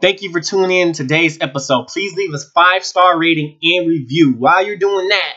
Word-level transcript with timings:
Thank 0.00 0.22
you 0.22 0.30
for 0.30 0.40
tuning 0.40 0.70
in 0.70 0.92
today's 0.92 1.38
episode. 1.40 1.88
Please 1.88 2.14
leave 2.14 2.32
us 2.32 2.48
five 2.52 2.84
star 2.84 3.18
rating 3.18 3.58
and 3.60 3.88
review. 3.88 4.32
While 4.34 4.64
you're 4.64 4.76
doing 4.76 5.08
that, 5.08 5.34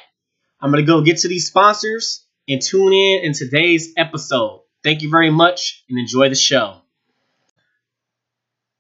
I'm 0.60 0.70
gonna 0.70 0.84
go 0.84 1.02
get 1.02 1.18
to 1.20 1.28
these 1.28 1.48
sponsors 1.48 2.23
and 2.47 2.62
tune 2.62 2.94
in 2.94 3.24
in 3.24 3.34
today's 3.34 3.94
episode. 3.97 4.62
Thank 4.84 5.02
you 5.02 5.10
very 5.10 5.32
much 5.32 5.84
and 5.89 5.97
enjoy 5.97 6.29
the 6.29 6.36
show. 6.36 6.78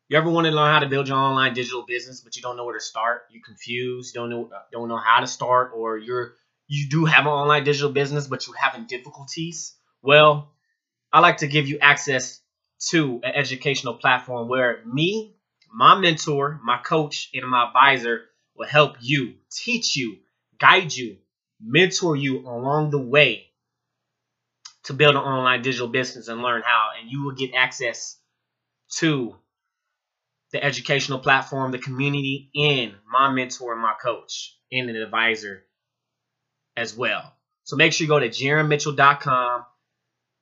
You 0.07 0.17
ever 0.19 0.29
want 0.29 0.45
to 0.45 0.51
learn 0.51 0.71
how 0.71 0.81
to 0.81 0.87
build 0.87 1.07
your 1.07 1.17
online 1.17 1.55
digital 1.55 1.83
business, 1.83 2.21
but 2.21 2.35
you 2.35 2.43
don't 2.43 2.57
know 2.57 2.65
where 2.65 2.77
to 2.77 2.83
start? 2.83 3.23
You're 3.31 3.41
confused, 3.43 4.13
don't 4.13 4.29
know 4.29 4.51
don't 4.71 4.87
know 4.87 4.97
how 4.97 5.21
to 5.21 5.27
start, 5.27 5.71
or 5.73 5.97
you're 5.97 6.35
you 6.67 6.89
do 6.89 7.05
have 7.05 7.25
an 7.25 7.31
online 7.31 7.63
digital 7.63 7.89
business, 7.89 8.27
but 8.27 8.45
you're 8.45 8.55
having 8.55 8.85
difficulties. 8.85 9.73
Well, 10.03 10.51
I 11.11 11.21
like 11.21 11.37
to 11.37 11.47
give 11.47 11.67
you 11.67 11.79
access 11.79 12.39
to 12.91 13.19
an 13.23 13.31
educational 13.33 13.95
platform 13.95 14.47
where 14.47 14.83
me 14.85 15.37
my 15.73 15.97
mentor, 15.97 16.59
my 16.63 16.77
coach, 16.77 17.29
and 17.33 17.47
my 17.49 17.67
advisor 17.67 18.21
will 18.55 18.67
help 18.67 18.97
you, 18.99 19.35
teach 19.51 19.95
you, 19.95 20.17
guide 20.59 20.93
you, 20.93 21.17
mentor 21.61 22.15
you 22.15 22.39
along 22.39 22.91
the 22.91 22.99
way 22.99 23.47
to 24.83 24.93
build 24.93 25.15
an 25.15 25.21
online 25.21 25.61
digital 25.61 25.87
business 25.87 26.27
and 26.27 26.41
learn 26.41 26.63
how. 26.65 26.89
And 26.99 27.09
you 27.09 27.23
will 27.23 27.35
get 27.35 27.53
access 27.55 28.17
to 28.97 29.35
the 30.51 30.63
educational 30.63 31.19
platform, 31.19 31.71
the 31.71 31.77
community, 31.77 32.49
and 32.55 32.93
my 33.09 33.31
mentor 33.31 33.75
my 33.75 33.93
coach 34.01 34.57
and 34.71 34.89
an 34.89 34.95
advisor 34.95 35.63
as 36.75 36.95
well. 36.95 37.33
So 37.63 37.75
make 37.75 37.93
sure 37.93 38.05
you 38.05 38.09
go 38.09 38.19
to 38.19 38.29
jaronmitchell.com 38.29 39.65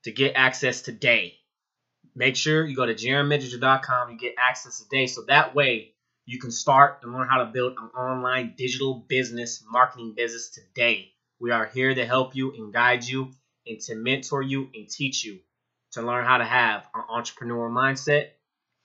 to 0.05 0.11
get 0.11 0.33
access 0.35 0.81
today 0.81 1.38
make 2.19 2.35
sure 2.35 2.65
you 2.65 2.75
go 2.75 2.85
to 2.85 2.93
jaronmitchell.com 2.93 4.11
You 4.11 4.17
get 4.17 4.35
access 4.37 4.79
today. 4.79 5.07
So 5.07 5.21
that 5.27 5.55
way 5.55 5.93
you 6.25 6.37
can 6.37 6.51
start 6.51 6.99
and 7.01 7.13
learn 7.13 7.29
how 7.29 7.39
to 7.39 7.45
build 7.45 7.77
an 7.77 7.89
online 7.97 8.53
digital 8.57 9.05
business, 9.07 9.63
marketing 9.67 10.13
business 10.15 10.49
today. 10.49 11.13
We 11.39 11.51
are 11.51 11.65
here 11.65 11.95
to 11.95 12.05
help 12.05 12.35
you 12.35 12.53
and 12.53 12.73
guide 12.73 13.05
you 13.05 13.31
and 13.65 13.79
to 13.81 13.95
mentor 13.95 14.41
you 14.41 14.69
and 14.75 14.89
teach 14.89 15.23
you 15.23 15.39
to 15.93 16.01
learn 16.01 16.25
how 16.25 16.37
to 16.37 16.45
have 16.45 16.85
an 16.93 17.03
entrepreneurial 17.09 17.71
mindset 17.71 18.31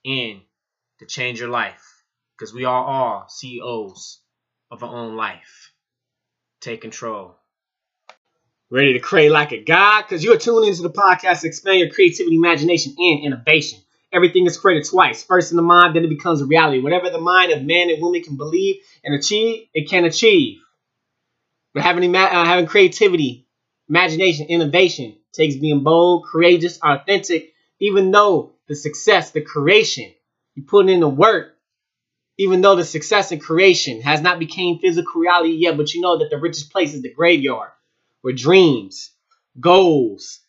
and 0.05 0.41
to 1.01 1.07
change 1.07 1.41
your 1.41 1.51
life. 1.51 1.83
Because 2.39 2.55
we 2.55 2.65
are 2.65 2.85
all 2.85 3.29
CEOs 3.29 4.21
of 4.71 4.85
our 4.85 4.95
own 4.95 5.17
life. 5.17 5.73
Take 6.61 6.81
control 6.81 7.37
ready 8.70 8.95
to 8.95 8.98
create 8.98 9.31
like 9.31 9.53
a 9.53 9.62
god 9.62 10.03
because 10.03 10.25
you're 10.25 10.39
tuned 10.39 10.67
into 10.67 10.83
the 10.83 10.91
podcast 10.91 11.41
to 11.41 11.47
expand 11.47 11.79
your 11.79 11.91
creativity, 11.91 12.37
imagination, 12.37 12.95
and 12.98 13.25
innovation. 13.25 13.79
Everything 14.12 14.47
is 14.47 14.57
created 14.57 14.89
twice. 14.89 15.23
First 15.23 15.51
in 15.51 15.57
the 15.57 15.62
mind, 15.62 15.97
then 15.97 16.05
it 16.05 16.09
becomes 16.09 16.41
a 16.41 16.45
reality. 16.45 16.81
Whatever 16.81 17.11
the 17.11 17.20
mind 17.20 17.53
of 17.53 17.62
man 17.62 17.91
and 17.91 18.01
woman 18.01 18.23
can 18.23 18.37
believe 18.37 18.77
and 19.03 19.15
achieve, 19.15 19.67
it 19.75 19.89
can 19.89 20.05
achieve. 20.05 20.61
But 21.73 21.83
having, 21.83 22.15
uh, 22.15 22.45
having 22.45 22.67
creativity, 22.67 23.48
imagination, 23.89 24.47
innovation 24.47 25.17
takes 25.33 25.57
being 25.57 25.83
bold, 25.83 26.27
courageous, 26.31 26.79
authentic, 26.81 27.53
even 27.81 28.12
though 28.12 28.53
the 28.69 28.77
success, 28.77 29.33
the 29.33 29.41
creation, 29.41 30.12
you 30.55 30.62
put 30.62 30.89
in 30.89 31.01
the 31.01 31.09
work, 31.09 31.57
even 32.39 32.61
though 32.61 32.77
the 32.77 32.85
success 32.85 33.33
and 33.33 33.42
creation 33.42 34.01
has 34.03 34.20
not 34.20 34.39
became 34.39 34.79
physical 34.79 35.20
reality 35.20 35.55
yet, 35.55 35.77
but 35.77 35.92
you 35.92 36.01
know 36.01 36.19
that 36.19 36.31
the 36.31 36.39
richest 36.39 36.70
place 36.70 36.95
is 36.95 37.03
the 37.03 37.12
graveyard 37.12 37.70
were 38.25 38.33
dreams, 38.33 39.12
goals, 39.61 40.41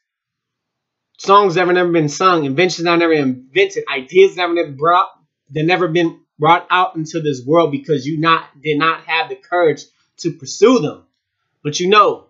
songs 1.18 1.54
that 1.54 1.68
have 1.68 1.76
never 1.76 1.92
been 1.92 2.10
sung, 2.10 2.46
inventions 2.46 2.86
that 2.86 2.98
never 2.98 3.14
invented, 3.14 3.84
ideas 3.94 4.36
that 4.36 4.44
have 4.44 4.52
never 4.52 4.72
brought 4.72 5.10
that 5.52 5.64
never 5.64 5.88
been 5.88 6.20
brought 6.40 6.66
out 6.72 6.96
into 6.96 7.22
this 7.22 7.46
world 7.46 7.72
because 7.72 8.08
you 8.08 8.20
not 8.20 8.46
did 8.60 8.80
not 8.80 9.02
have 9.02 9.30
the 9.30 9.36
courage 9.36 9.84
to 10.18 10.32
pursue 10.32 10.80
them. 10.80 11.04
But 11.64 11.80
you 11.80 11.90
know 11.90 12.28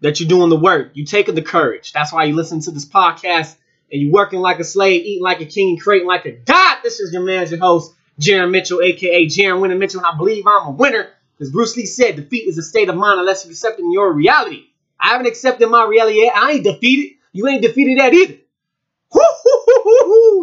that 0.00 0.20
you're 0.20 0.28
doing 0.28 0.50
the 0.50 0.58
work. 0.58 0.92
You 0.94 1.04
taking 1.04 1.34
the 1.34 1.42
courage. 1.42 1.92
That's 1.92 2.12
why 2.12 2.24
you 2.24 2.34
listen 2.34 2.60
to 2.62 2.70
this 2.70 2.86
podcast 2.86 3.56
and 3.90 4.00
you 4.00 4.12
working 4.12 4.40
like 4.40 4.58
a 4.58 4.64
slave, 4.64 5.04
eating 5.04 5.22
like 5.22 5.40
a 5.40 5.46
king, 5.46 5.78
creating 5.78 6.08
like 6.08 6.26
a 6.26 6.32
god. 6.32 6.78
This 6.82 7.00
is 7.00 7.12
your 7.12 7.22
man, 7.22 7.48
your 7.48 7.58
host, 7.58 7.94
Jaron 8.20 8.50
Mitchell, 8.50 8.80
aka 8.80 9.26
Jaron 9.26 9.60
Winner 9.60 9.76
Mitchell, 9.76 10.00
and 10.00 10.06
I 10.06 10.16
believe 10.16 10.46
I'm 10.46 10.68
a 10.68 10.70
winner. 10.70 11.08
As 11.40 11.50
Bruce 11.50 11.76
Lee 11.76 11.86
said, 11.86 12.16
defeat 12.16 12.48
is 12.48 12.56
a 12.58 12.62
state 12.62 12.88
of 12.88 12.96
mind 12.96 13.20
unless 13.20 13.44
you 13.44 13.50
accept 13.50 13.78
in 13.78 13.92
your 13.92 14.12
reality. 14.12 14.66
I 14.98 15.08
haven't 15.08 15.26
accepted 15.26 15.68
my 15.68 15.86
reality 15.86 16.22
yet. 16.22 16.36
I 16.36 16.52
ain't 16.52 16.64
defeated. 16.64 17.16
You 17.32 17.46
ain't 17.48 17.62
defeated 17.62 17.98
that 17.98 18.14
either. 18.14 18.38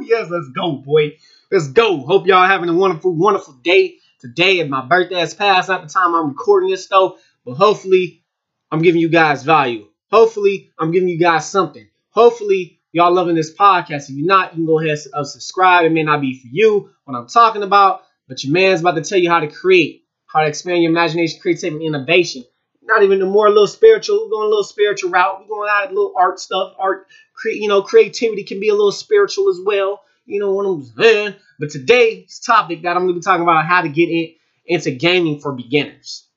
Yes, 0.05 0.29
let's 0.29 0.49
go, 0.49 0.73
boy. 0.73 1.17
Let's 1.51 1.69
go. 1.69 2.05
Hope 2.05 2.27
y'all 2.27 2.45
having 2.45 2.69
a 2.69 2.73
wonderful, 2.73 3.15
wonderful 3.15 3.53
day 3.63 3.95
today. 4.19 4.59
And 4.59 4.69
my 4.69 4.85
birthday 4.85 5.19
has 5.19 5.33
passed 5.33 5.69
at 5.69 5.81
the 5.81 5.87
time 5.87 6.13
I'm 6.13 6.29
recording 6.29 6.69
this, 6.69 6.87
though. 6.87 7.17
But 7.45 7.55
hopefully, 7.55 8.23
I'm 8.71 8.81
giving 8.81 9.01
you 9.01 9.09
guys 9.09 9.43
value. 9.43 9.87
Hopefully, 10.11 10.71
I'm 10.77 10.91
giving 10.91 11.09
you 11.09 11.19
guys 11.19 11.49
something. 11.49 11.87
Hopefully, 12.09 12.79
y'all 12.91 13.13
loving 13.13 13.35
this 13.35 13.55
podcast. 13.55 14.09
If 14.09 14.11
you're 14.11 14.27
not, 14.27 14.51
you 14.51 14.57
can 14.57 14.65
go 14.65 14.79
ahead 14.79 14.97
and 15.13 15.27
subscribe. 15.27 15.85
It 15.85 15.91
may 15.91 16.03
not 16.03 16.21
be 16.21 16.39
for 16.39 16.47
you, 16.51 16.91
what 17.05 17.17
I'm 17.17 17.27
talking 17.27 17.63
about, 17.63 18.03
but 18.27 18.43
your 18.43 18.53
man's 18.53 18.81
about 18.81 18.95
to 18.95 19.01
tell 19.01 19.17
you 19.17 19.29
how 19.29 19.39
to 19.39 19.47
create 19.47 20.02
how 20.33 20.41
to 20.41 20.47
expand 20.47 20.81
your 20.81 20.91
imagination, 20.91 21.39
creativity, 21.39 21.85
and 21.85 21.95
innovation. 21.95 22.43
Not 22.81 23.03
even 23.03 23.19
the 23.19 23.25
more 23.25 23.47
a 23.47 23.49
little 23.49 23.67
spiritual. 23.67 24.25
We're 24.25 24.31
going 24.31 24.47
a 24.47 24.49
little 24.49 24.63
spiritual 24.63 25.11
route. 25.11 25.41
We're 25.41 25.47
going 25.47 25.69
out 25.71 25.85
a 25.85 25.93
little 25.93 26.13
art 26.17 26.39
stuff. 26.39 26.73
Art, 26.77 27.07
cre- 27.33 27.49
you 27.49 27.67
know, 27.67 27.81
creativity 27.81 28.43
can 28.43 28.59
be 28.59 28.69
a 28.69 28.73
little 28.73 28.91
spiritual 28.91 29.49
as 29.49 29.59
well. 29.63 30.01
You 30.25 30.39
know 30.39 30.51
what 30.51 30.65
I'm 30.65 30.83
saying? 30.83 31.35
But 31.59 31.69
today's 31.69 32.39
topic 32.39 32.81
that 32.83 32.97
I'm 32.97 33.03
going 33.03 33.13
to 33.13 33.19
be 33.19 33.23
talking 33.23 33.43
about 33.43 33.65
how 33.65 33.81
to 33.81 33.89
get 33.89 34.09
in, 34.09 34.33
into 34.65 34.91
gaming 34.91 35.39
for 35.39 35.53
beginners. 35.53 36.27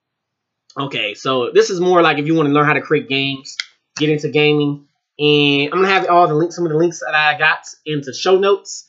Okay, 0.78 1.14
so 1.14 1.50
this 1.52 1.70
is 1.70 1.80
more 1.80 2.02
like 2.02 2.18
if 2.18 2.26
you 2.26 2.34
want 2.34 2.48
to 2.48 2.52
learn 2.52 2.66
how 2.66 2.74
to 2.74 2.82
create 2.82 3.08
games, 3.08 3.56
get 3.96 4.10
into 4.10 4.28
gaming, 4.28 4.86
and 5.18 5.72
I'm 5.72 5.80
gonna 5.80 5.88
have 5.88 6.06
all 6.08 6.28
the 6.28 6.34
links, 6.34 6.54
some 6.54 6.66
of 6.66 6.72
the 6.72 6.76
links 6.76 7.00
that 7.00 7.14
I 7.14 7.38
got 7.38 7.60
into 7.86 8.12
show 8.12 8.38
notes, 8.38 8.86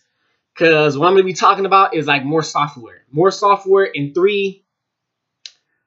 because 0.54 0.98
what 0.98 1.08
I'm 1.08 1.14
gonna 1.14 1.24
be 1.24 1.34
talking 1.34 1.66
about 1.66 1.96
is 1.96 2.06
like 2.06 2.26
more 2.26 2.44
software, 2.44 3.06
more 3.10 3.32
software 3.32 3.86
in 3.86 4.14
three 4.14 4.66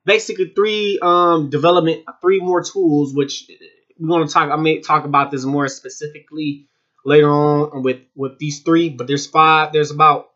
basically 0.05 0.53
three 0.55 0.99
um 1.03 1.51
development, 1.51 2.05
three 2.21 2.41
more 2.41 2.63
tools, 2.63 3.15
which 3.15 3.51
we're 3.99 4.09
gonna 4.09 4.29
talk. 4.29 4.51
I 4.51 4.57
may 4.57 4.81
talk 4.81 5.05
about 5.05 5.31
this 5.31 5.45
more 5.45 5.69
specifically 5.69 6.69
later 7.05 7.31
on 7.31 7.83
with 7.83 8.01
with 8.15 8.39
these 8.39 8.61
three, 8.61 8.89
but 8.89 9.07
there's 9.07 9.27
five. 9.27 9.73
There's 9.73 9.91
about 9.91 10.31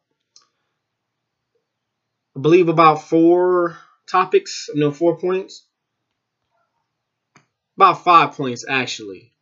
I 2.37 2.41
believe 2.41 2.69
about 2.69 3.03
four 3.03 3.79
topics. 4.09 4.69
No, 4.75 4.91
four 4.91 5.17
points. 5.19 5.67
About 7.77 8.05
five 8.05 8.33
points 8.33 8.65
actually. 8.69 9.33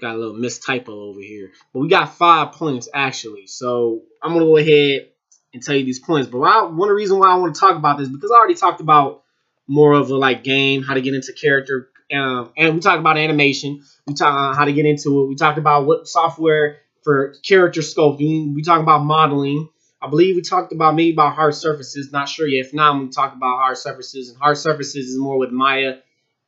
Got 0.00 0.16
a 0.16 0.18
little 0.18 0.34
mistypo 0.34 0.88
over 0.88 1.20
here, 1.20 1.52
but 1.72 1.80
we 1.80 1.88
got 1.88 2.14
five 2.14 2.52
points 2.52 2.88
actually. 2.92 3.46
So 3.46 4.02
I'm 4.22 4.32
gonna 4.32 4.44
go 4.44 4.56
ahead 4.56 5.08
and 5.54 5.62
tell 5.62 5.74
you 5.74 5.84
these 5.84 6.00
points. 6.00 6.28
But 6.28 6.38
why, 6.40 6.62
one 6.64 6.88
of 6.88 6.90
the 6.90 6.94
reasons 6.94 7.20
why 7.20 7.28
I 7.28 7.36
want 7.36 7.54
to 7.54 7.60
talk 7.60 7.76
about 7.76 7.98
this 7.98 8.08
because 8.08 8.30
I 8.30 8.34
already 8.34 8.56
talked 8.56 8.80
about 8.80 9.22
more 9.66 9.94
of 9.94 10.10
a 10.10 10.16
like 10.16 10.44
game, 10.44 10.82
how 10.82 10.92
to 10.92 11.00
get 11.00 11.14
into 11.14 11.32
character, 11.32 11.88
um, 12.12 12.52
and 12.56 12.74
we 12.74 12.80
talked 12.80 13.00
about 13.00 13.16
animation. 13.16 13.82
We 14.06 14.14
talked 14.14 14.58
how 14.58 14.64
to 14.64 14.72
get 14.72 14.84
into 14.84 15.22
it. 15.22 15.28
We 15.28 15.36
talked 15.36 15.58
about 15.58 15.86
what 15.86 16.06
software 16.06 16.78
for 17.02 17.34
character 17.46 17.80
sculpting. 17.80 18.54
We 18.54 18.62
talked 18.62 18.82
about 18.82 19.04
modeling. 19.04 19.68
I 20.02 20.10
believe 20.10 20.36
we 20.36 20.42
talked 20.42 20.72
about 20.72 20.94
maybe 20.94 21.14
about 21.14 21.34
hard 21.34 21.54
surfaces. 21.54 22.12
Not 22.12 22.28
sure 22.28 22.46
yet. 22.46 22.66
If 22.66 22.74
not, 22.74 23.00
we 23.00 23.08
talk 23.08 23.34
about 23.34 23.58
hard 23.58 23.78
surfaces. 23.78 24.28
And 24.28 24.38
hard 24.38 24.58
surfaces 24.58 25.08
is 25.08 25.18
more 25.18 25.38
with 25.38 25.50
Maya 25.50 25.96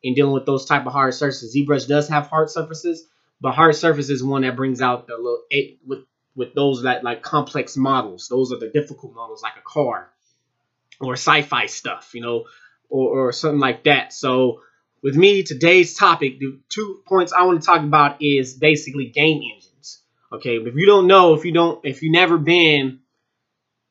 and 0.04 0.14
dealing 0.14 0.34
with 0.34 0.44
those 0.44 0.66
type 0.66 0.84
of 0.86 0.92
hard 0.92 1.14
surfaces. 1.14 1.56
ZBrush 1.56 1.88
does 1.88 2.08
have 2.08 2.26
hard 2.26 2.50
surfaces, 2.50 3.06
but 3.40 3.52
hard 3.54 3.74
surface 3.74 4.10
is 4.10 4.22
one 4.22 4.42
that 4.42 4.56
brings 4.56 4.82
out 4.82 5.06
the 5.06 5.14
little 5.14 5.42
eight 5.50 5.80
with 5.86 6.00
with 6.36 6.54
those 6.54 6.82
that 6.82 7.02
like 7.02 7.22
complex 7.22 7.76
models. 7.76 8.28
Those 8.28 8.52
are 8.52 8.58
the 8.58 8.68
difficult 8.68 9.14
models, 9.14 9.42
like 9.42 9.56
a 9.56 9.62
car 9.64 10.10
or 11.00 11.14
sci-fi 11.14 11.66
stuff, 11.66 12.10
you 12.14 12.20
know, 12.20 12.44
or, 12.88 13.28
or 13.28 13.32
something 13.32 13.58
like 13.58 13.84
that. 13.84 14.12
So 14.12 14.60
with 15.02 15.16
me, 15.16 15.42
today's 15.42 15.94
topic, 15.94 16.38
the 16.38 16.60
two 16.68 17.02
points 17.06 17.32
I 17.32 17.42
want 17.42 17.60
to 17.60 17.66
talk 17.66 17.82
about 17.82 18.22
is 18.22 18.54
basically 18.54 19.06
game 19.06 19.42
engines. 19.42 20.02
Okay, 20.32 20.56
if 20.56 20.74
you 20.74 20.86
don't 20.86 21.06
know, 21.06 21.34
if 21.34 21.44
you 21.44 21.52
don't, 21.52 21.84
if 21.84 22.02
you 22.02 22.10
never 22.10 22.38
been, 22.38 23.00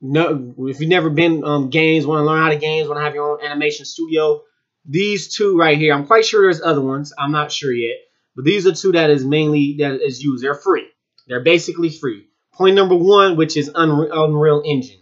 no, 0.01 0.53
if 0.67 0.79
you 0.79 0.87
never 0.87 1.09
been 1.09 1.43
um, 1.43 1.69
games, 1.69 2.05
want 2.05 2.19
to 2.19 2.25
learn 2.25 2.41
how 2.41 2.49
to 2.49 2.57
games, 2.57 2.87
want 2.87 2.99
to 2.99 3.03
have 3.03 3.15
your 3.15 3.31
own 3.31 3.45
animation 3.45 3.85
studio, 3.85 4.41
these 4.83 5.33
two 5.33 5.57
right 5.57 5.77
here, 5.77 5.93
I'm 5.93 6.05
quite 6.05 6.25
sure 6.25 6.43
there's 6.43 6.61
other 6.61 6.81
ones. 6.81 7.13
I'm 7.17 7.31
not 7.31 7.51
sure 7.51 7.73
yet, 7.73 7.97
but 8.35 8.45
these 8.45 8.67
are 8.67 8.73
two 8.73 8.91
that 8.91 9.09
is 9.09 9.25
mainly 9.25 9.77
that 9.79 10.01
is 10.01 10.21
used. 10.21 10.43
They're 10.43 10.53
free. 10.53 10.87
They're 11.27 11.43
basically 11.43 11.89
free. 11.89 12.27
Point 12.55 12.75
number 12.75 12.95
one, 12.95 13.35
which 13.35 13.57
is 13.57 13.69
Unreal 13.73 14.63
Engine. 14.65 14.99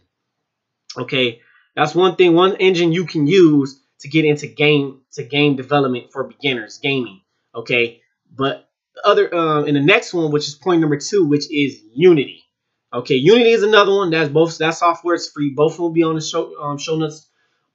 Okay, 0.98 1.42
that's 1.76 1.96
one 1.96 2.16
thing, 2.16 2.34
one 2.34 2.56
engine 2.58 2.92
you 2.92 3.06
can 3.06 3.28
use 3.28 3.80
to 4.00 4.10
get 4.10 4.26
into 4.26 4.48
game 4.48 5.02
to 5.14 5.24
game 5.24 5.56
development 5.56 6.12
for 6.12 6.24
beginners, 6.24 6.80
gaming. 6.82 7.22
Okay, 7.56 8.02
but 8.36 8.70
the 8.96 9.08
other 9.08 9.34
uh, 9.34 9.64
in 9.64 9.76
the 9.76 9.82
next 9.82 10.14
one, 10.14 10.32
which 10.32 10.48
is 10.48 10.56
point 10.56 10.82
number 10.82 10.98
two, 10.98 11.26
which 11.26 11.46
is 11.52 11.80
Unity. 11.94 12.44
Okay, 12.92 13.16
Unity 13.16 13.52
is 13.52 13.64
another 13.64 13.92
one. 13.92 14.12
That's 14.12 14.30
both 14.30 14.58
that 14.58 14.76
software 14.76 15.16
is 15.16 15.30
free. 15.30 15.54
Both 15.56 15.80
will 15.80 15.92
be 15.92 16.04
on 16.04 16.16
the 16.16 16.22
show 16.22 16.60
um, 16.60 16.78
show 16.78 16.96
notes 16.96 17.28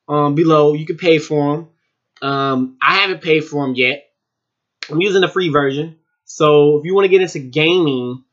um, 0.08 0.34
below. 0.34 0.74
You 0.74 0.86
can 0.86 0.96
pay 0.96 1.18
for 1.18 1.56
them. 1.56 1.68
Um, 2.20 2.78
I 2.82 2.98
haven't 2.98 3.22
paid 3.22 3.44
for 3.44 3.64
them 3.64 3.74
yet. 3.74 4.04
I'm 4.90 5.00
using 5.00 5.20
the 5.20 5.28
free 5.28 5.50
version. 5.50 5.98
So 6.24 6.78
if 6.78 6.84
you 6.84 6.94
want 6.94 7.04
to 7.04 7.08
get 7.08 7.22
into 7.22 7.38
gaming, 7.38 8.24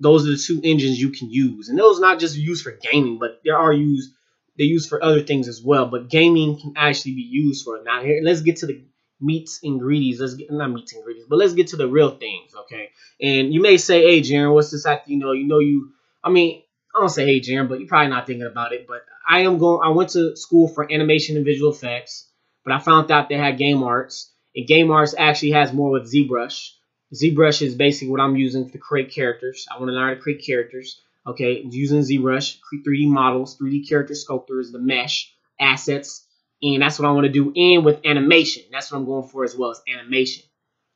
those 0.00 0.26
are 0.26 0.30
the 0.30 0.36
two 0.36 0.60
engines 0.64 1.00
you 1.00 1.10
can 1.10 1.30
use. 1.30 1.68
And 1.68 1.78
those 1.78 1.98
are 1.98 2.02
not 2.02 2.18
just 2.20 2.36
used 2.36 2.64
for 2.64 2.72
gaming, 2.72 3.18
but 3.18 3.40
they 3.44 3.50
are 3.50 3.72
used 3.72 4.10
they 4.58 4.64
use 4.64 4.86
for 4.86 5.02
other 5.02 5.22
things 5.22 5.48
as 5.48 5.62
well. 5.62 5.86
But 5.86 6.10
gaming 6.10 6.58
can 6.60 6.74
actually 6.76 7.14
be 7.14 7.22
used 7.22 7.64
for 7.64 7.76
it. 7.76 7.84
Now 7.84 8.02
here, 8.02 8.20
let's 8.22 8.42
get 8.42 8.56
to 8.58 8.66
the 8.66 8.84
meats 9.20 9.60
and 9.62 9.74
ingredients. 9.74 10.20
Let's 10.20 10.34
get 10.34 10.50
not 10.50 10.70
meats 10.70 10.92
and 10.92 11.00
ingredients, 11.00 11.28
but 11.30 11.38
let's 11.38 11.52
get 11.54 11.68
to 11.68 11.76
the 11.76 11.88
real 11.88 12.10
things, 12.10 12.52
okay? 12.62 12.90
And 13.20 13.52
you 13.54 13.60
may 13.60 13.76
say, 13.76 14.02
"Hey, 14.02 14.20
Jaron, 14.20 14.54
what's 14.54 14.70
this 14.70 14.86
after 14.86 15.10
you 15.10 15.18
know? 15.18 15.32
You 15.32 15.46
know 15.46 15.58
you. 15.60 15.92
I 16.22 16.30
mean, 16.30 16.62
I 16.94 17.00
don't 17.00 17.08
say, 17.08 17.24
"Hey, 17.26 17.40
Jaron," 17.40 17.68
but 17.68 17.78
you're 17.78 17.88
probably 17.88 18.08
not 18.10 18.26
thinking 18.26 18.46
about 18.46 18.72
it. 18.72 18.86
But 18.86 19.02
I 19.28 19.40
am 19.40 19.58
going. 19.58 19.80
I 19.84 19.90
went 19.90 20.10
to 20.10 20.36
school 20.36 20.68
for 20.68 20.90
animation 20.92 21.36
and 21.36 21.44
visual 21.44 21.72
effects, 21.72 22.28
but 22.64 22.72
I 22.72 22.78
found 22.78 23.10
out 23.10 23.28
they 23.28 23.36
had 23.36 23.58
game 23.58 23.82
arts, 23.82 24.32
and 24.54 24.66
game 24.66 24.90
arts 24.90 25.14
actually 25.16 25.52
has 25.52 25.72
more 25.72 25.90
with 25.90 26.10
ZBrush. 26.12 26.70
ZBrush 27.14 27.62
is 27.62 27.74
basically 27.74 28.08
what 28.08 28.20
I'm 28.20 28.36
using 28.36 28.70
to 28.70 28.78
create 28.78 29.10
characters. 29.10 29.66
I 29.70 29.78
want 29.78 29.88
to 29.88 29.92
learn 29.92 30.08
how 30.08 30.14
to 30.14 30.20
create 30.20 30.44
characters. 30.44 31.00
Okay, 31.26 31.62
using 31.68 32.00
ZBrush, 32.00 32.58
3D 32.86 33.06
models, 33.08 33.58
3D 33.58 33.88
character 33.88 34.14
sculptors, 34.14 34.72
the 34.72 34.78
mesh, 34.78 35.32
assets, 35.60 36.26
and 36.62 36.82
that's 36.82 36.98
what 36.98 37.08
I 37.08 37.12
want 37.12 37.26
to 37.26 37.32
do. 37.32 37.52
And 37.54 37.84
with 37.84 38.00
animation, 38.04 38.64
that's 38.72 38.90
what 38.90 38.98
I'm 38.98 39.04
going 39.04 39.28
for 39.28 39.44
as 39.44 39.56
well 39.56 39.70
as 39.70 39.82
animation. 39.88 40.44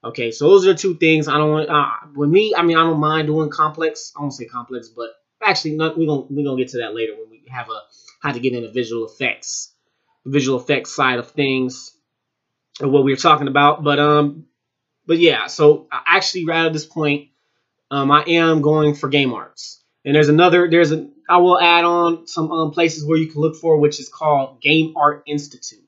Okay, 0.03 0.31
so 0.31 0.49
those 0.49 0.67
are 0.67 0.73
the 0.73 0.79
two 0.79 0.97
things 0.97 1.29
I 1.29 1.39
don't 1.39 1.51
want. 1.51 1.69
Uh, 1.69 1.91
with 2.15 2.31
me, 2.31 2.55
I 2.57 2.63
mean, 2.63 2.77
I 2.77 2.83
don't 2.83 3.01
mind 3.01 3.27
doing 3.27 3.51
complex. 3.51 4.13
I 4.17 4.21
won't 4.21 4.35
say 4.35 4.45
complex, 4.45 4.89
but 4.89 5.11
actually, 5.43 5.77
not, 5.77 5.97
we're 5.97 6.07
gonna 6.07 6.27
we're 6.31 6.45
gonna 6.45 6.59
get 6.59 6.73
to 6.73 6.79
that 6.79 6.95
later 6.95 7.15
when 7.15 7.31
we 7.31 7.43
have 7.51 7.69
a 7.69 7.81
how 8.23 8.33
to 8.33 8.41
get 8.41 8.53
into 8.53 8.71
visual 8.71 9.07
effects, 9.07 9.75
the 10.25 10.31
visual 10.31 10.59
effects 10.59 10.95
side 10.95 11.19
of 11.19 11.31
things, 11.31 11.97
or 12.81 12.89
what 12.89 13.05
we 13.05 13.13
are 13.15 13.17
talking 13.17 13.49
about. 13.49 13.83
But 13.83 13.99
um, 13.99 14.47
but 15.07 15.19
yeah, 15.19 15.47
so 15.47 15.89
actually, 15.93 16.47
right 16.47 16.67
at 16.67 16.73
this 16.73 16.87
point, 16.87 17.29
um, 17.91 18.11
I 18.11 18.23
am 18.25 18.63
going 18.63 18.95
for 18.95 19.09
game 19.09 19.33
arts. 19.33 19.83
And 20.05 20.15
there's 20.15 20.29
another, 20.29 20.69
there's 20.71 20.93
a, 20.93 21.09
I 21.29 21.39
will 21.39 21.59
add 21.59 21.85
on 21.85 22.27
some 22.27 22.51
um, 22.51 22.71
places 22.73 23.05
where 23.05 23.19
you 23.19 23.29
can 23.29 23.41
look 23.41 23.57
for, 23.57 23.79
which 23.79 24.01
is 24.01 24.09
called 24.09 24.61
Game 24.61 24.95
Art 24.97 25.23
Institute. 25.27 25.85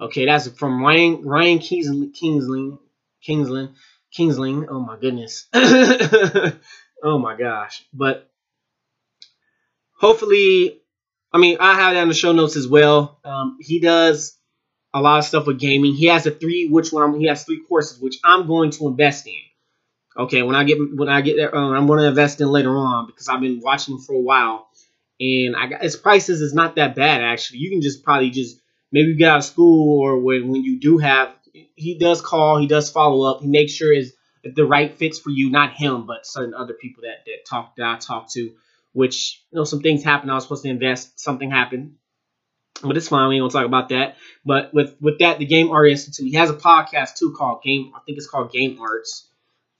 Okay, 0.00 0.24
that's 0.24 0.48
from 0.48 0.82
Ryan 0.82 1.22
Ryan 1.26 1.58
Kingslien 1.58 2.12
Kingslien 2.14 3.74
Kingslien. 4.16 4.66
Oh 4.70 4.80
my 4.80 4.96
goodness. 4.96 5.46
oh 5.52 7.18
my 7.18 7.36
gosh. 7.36 7.84
But 7.92 8.30
hopefully, 9.98 10.80
I 11.32 11.38
mean, 11.38 11.58
I 11.60 11.74
have 11.74 11.94
that 11.94 12.02
in 12.02 12.08
the 12.08 12.14
show 12.14 12.32
notes 12.32 12.56
as 12.56 12.66
well. 12.66 13.20
Um, 13.24 13.58
he 13.60 13.78
does 13.78 14.38
a 14.92 15.00
lot 15.00 15.18
of 15.18 15.24
stuff 15.24 15.46
with 15.46 15.58
gaming. 15.58 15.94
He 15.94 16.06
has 16.06 16.26
a 16.26 16.30
three, 16.30 16.68
which 16.68 16.92
one? 16.92 17.18
He 17.20 17.26
has 17.26 17.44
three 17.44 17.62
courses, 17.68 18.00
which 18.00 18.18
I'm 18.24 18.46
going 18.46 18.70
to 18.72 18.88
invest 18.88 19.26
in. 19.26 19.34
Okay, 20.16 20.42
when 20.42 20.56
I 20.56 20.64
get 20.64 20.78
when 20.94 21.08
I 21.08 21.20
get 21.20 21.36
there, 21.36 21.54
um, 21.54 21.72
I'm 21.72 21.86
going 21.86 22.00
to 22.00 22.06
invest 22.06 22.40
in 22.40 22.48
later 22.48 22.76
on 22.76 23.06
because 23.06 23.28
I've 23.28 23.40
been 23.40 23.60
watching 23.60 23.94
him 23.94 24.00
for 24.00 24.14
a 24.14 24.20
while, 24.20 24.68
and 25.20 25.54
I 25.56 25.66
got 25.66 25.82
his 25.82 25.96
prices 25.96 26.40
is 26.40 26.52
not 26.52 26.76
that 26.76 26.96
bad 26.96 27.22
actually. 27.22 27.60
You 27.60 27.70
can 27.70 27.80
just 27.80 28.02
probably 28.02 28.30
just 28.30 28.60
maybe 28.90 29.14
get 29.14 29.28
out 29.30 29.38
of 29.38 29.44
school 29.44 30.00
or 30.00 30.18
when 30.18 30.48
when 30.48 30.64
you 30.64 30.80
do 30.80 30.98
have 30.98 31.32
he 31.52 31.98
does 31.98 32.20
call, 32.20 32.58
he 32.58 32.66
does 32.66 32.90
follow 32.90 33.30
up, 33.30 33.40
he 33.40 33.48
makes 33.48 33.72
sure 33.72 33.92
is 33.92 34.14
the 34.44 34.64
right 34.64 34.96
fits 34.96 35.18
for 35.18 35.30
you, 35.30 35.50
not 35.50 35.74
him, 35.74 36.06
but 36.06 36.26
certain 36.26 36.54
other 36.54 36.74
people 36.74 37.02
that 37.02 37.24
that 37.26 37.46
talk 37.48 37.76
that 37.76 37.86
I 37.86 37.96
talk 37.98 38.30
to. 38.32 38.52
Which 38.92 39.44
you 39.52 39.56
know 39.56 39.64
some 39.64 39.80
things 39.80 40.02
happen. 40.02 40.30
I 40.30 40.34
was 40.34 40.42
supposed 40.42 40.64
to 40.64 40.68
invest, 40.68 41.20
something 41.20 41.50
happened, 41.50 41.94
but 42.82 42.96
it's 42.96 43.08
fine. 43.08 43.28
We 43.28 43.36
ain't 43.36 43.42
gonna 43.42 43.52
talk 43.52 43.66
about 43.66 43.90
that. 43.90 44.16
But 44.44 44.72
with 44.72 44.96
with 45.00 45.18
that, 45.18 45.38
the 45.38 45.46
Game 45.46 45.70
Art 45.70 45.88
Institute, 45.90 46.26
he 46.26 46.34
has 46.34 46.50
a 46.50 46.54
podcast 46.54 47.16
too 47.16 47.34
called 47.36 47.62
Game. 47.62 47.92
I 47.94 48.00
think 48.06 48.18
it's 48.18 48.28
called 48.28 48.52
Game 48.52 48.80
Arts 48.80 49.30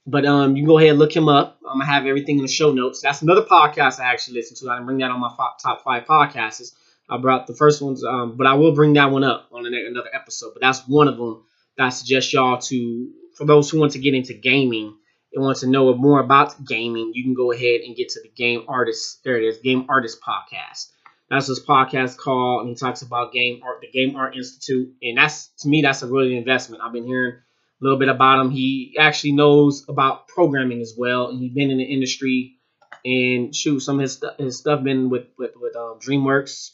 but 0.05 0.25
um, 0.25 0.55
you 0.55 0.63
can 0.63 0.67
go 0.67 0.77
ahead 0.77 0.91
and 0.91 0.99
look 0.99 1.15
him 1.15 1.29
up. 1.29 1.59
I'm 1.67 1.79
gonna 1.79 1.85
have 1.85 2.05
everything 2.05 2.37
in 2.37 2.41
the 2.41 2.47
show 2.47 2.71
notes. 2.71 3.01
That's 3.01 3.21
another 3.21 3.43
podcast 3.43 3.99
I 3.99 4.11
actually 4.11 4.37
listen 4.37 4.57
to. 4.57 4.71
I 4.71 4.75
didn't 4.75 4.87
bring 4.87 4.97
that 4.99 5.11
on 5.11 5.19
my 5.19 5.31
top 5.61 5.83
five 5.83 6.05
podcasts. 6.05 6.73
I 7.09 7.17
brought 7.17 7.45
the 7.45 7.53
first 7.53 7.81
ones, 7.81 8.03
um, 8.03 8.35
but 8.37 8.47
I 8.47 8.53
will 8.53 8.73
bring 8.73 8.93
that 8.93 9.11
one 9.11 9.23
up 9.23 9.49
on 9.51 9.65
another 9.65 10.09
episode. 10.13 10.51
But 10.53 10.61
that's 10.61 10.87
one 10.87 11.07
of 11.07 11.17
them 11.17 11.43
that 11.77 11.87
I 11.87 11.89
suggest 11.89 12.31
y'all 12.31 12.57
to, 12.57 13.11
for 13.35 13.45
those 13.45 13.69
who 13.69 13.79
want 13.79 13.93
to 13.93 13.99
get 13.99 14.13
into 14.13 14.33
gaming 14.33 14.95
and 15.33 15.43
want 15.43 15.57
to 15.59 15.67
know 15.67 15.93
more 15.93 16.19
about 16.19 16.63
gaming, 16.63 17.11
you 17.13 17.23
can 17.23 17.33
go 17.33 17.51
ahead 17.51 17.81
and 17.81 17.95
get 17.95 18.09
to 18.09 18.21
the 18.21 18.29
Game 18.29 18.63
Artist. 18.67 19.23
There 19.23 19.37
it 19.37 19.43
is, 19.43 19.57
Game 19.57 19.85
Artist 19.89 20.19
Podcast. 20.21 20.87
That's 21.31 21.47
his 21.47 21.65
podcast 21.65 22.17
called, 22.17 22.61
and 22.61 22.69
he 22.69 22.75
talks 22.75 23.03
about 23.03 23.31
game 23.31 23.61
art, 23.63 23.79
the 23.79 23.87
Game 23.87 24.17
Art 24.17 24.35
Institute, 24.35 24.93
and 25.01 25.17
that's 25.17 25.47
to 25.59 25.69
me 25.69 25.81
that's 25.81 26.03
a 26.03 26.07
really 26.07 26.35
investment. 26.35 26.83
I've 26.83 26.91
been 26.91 27.07
hearing 27.07 27.35
a 27.35 27.83
little 27.83 27.97
bit 27.97 28.09
about 28.09 28.41
him. 28.41 28.51
He 28.51 28.97
actually 28.99 29.31
knows 29.31 29.85
about 29.87 30.27
programming 30.27 30.81
as 30.81 30.93
well, 30.97 31.29
and 31.29 31.39
he's 31.39 31.53
been 31.53 31.71
in 31.71 31.77
the 31.77 31.85
industry. 31.85 32.57
And 33.05 33.55
shoot, 33.55 33.79
some 33.79 33.95
of 33.95 34.01
his, 34.01 34.21
his 34.37 34.57
stuff 34.57 34.83
been 34.83 35.09
with 35.09 35.27
with, 35.37 35.51
with 35.55 35.73
um, 35.77 35.99
DreamWorks, 35.99 36.71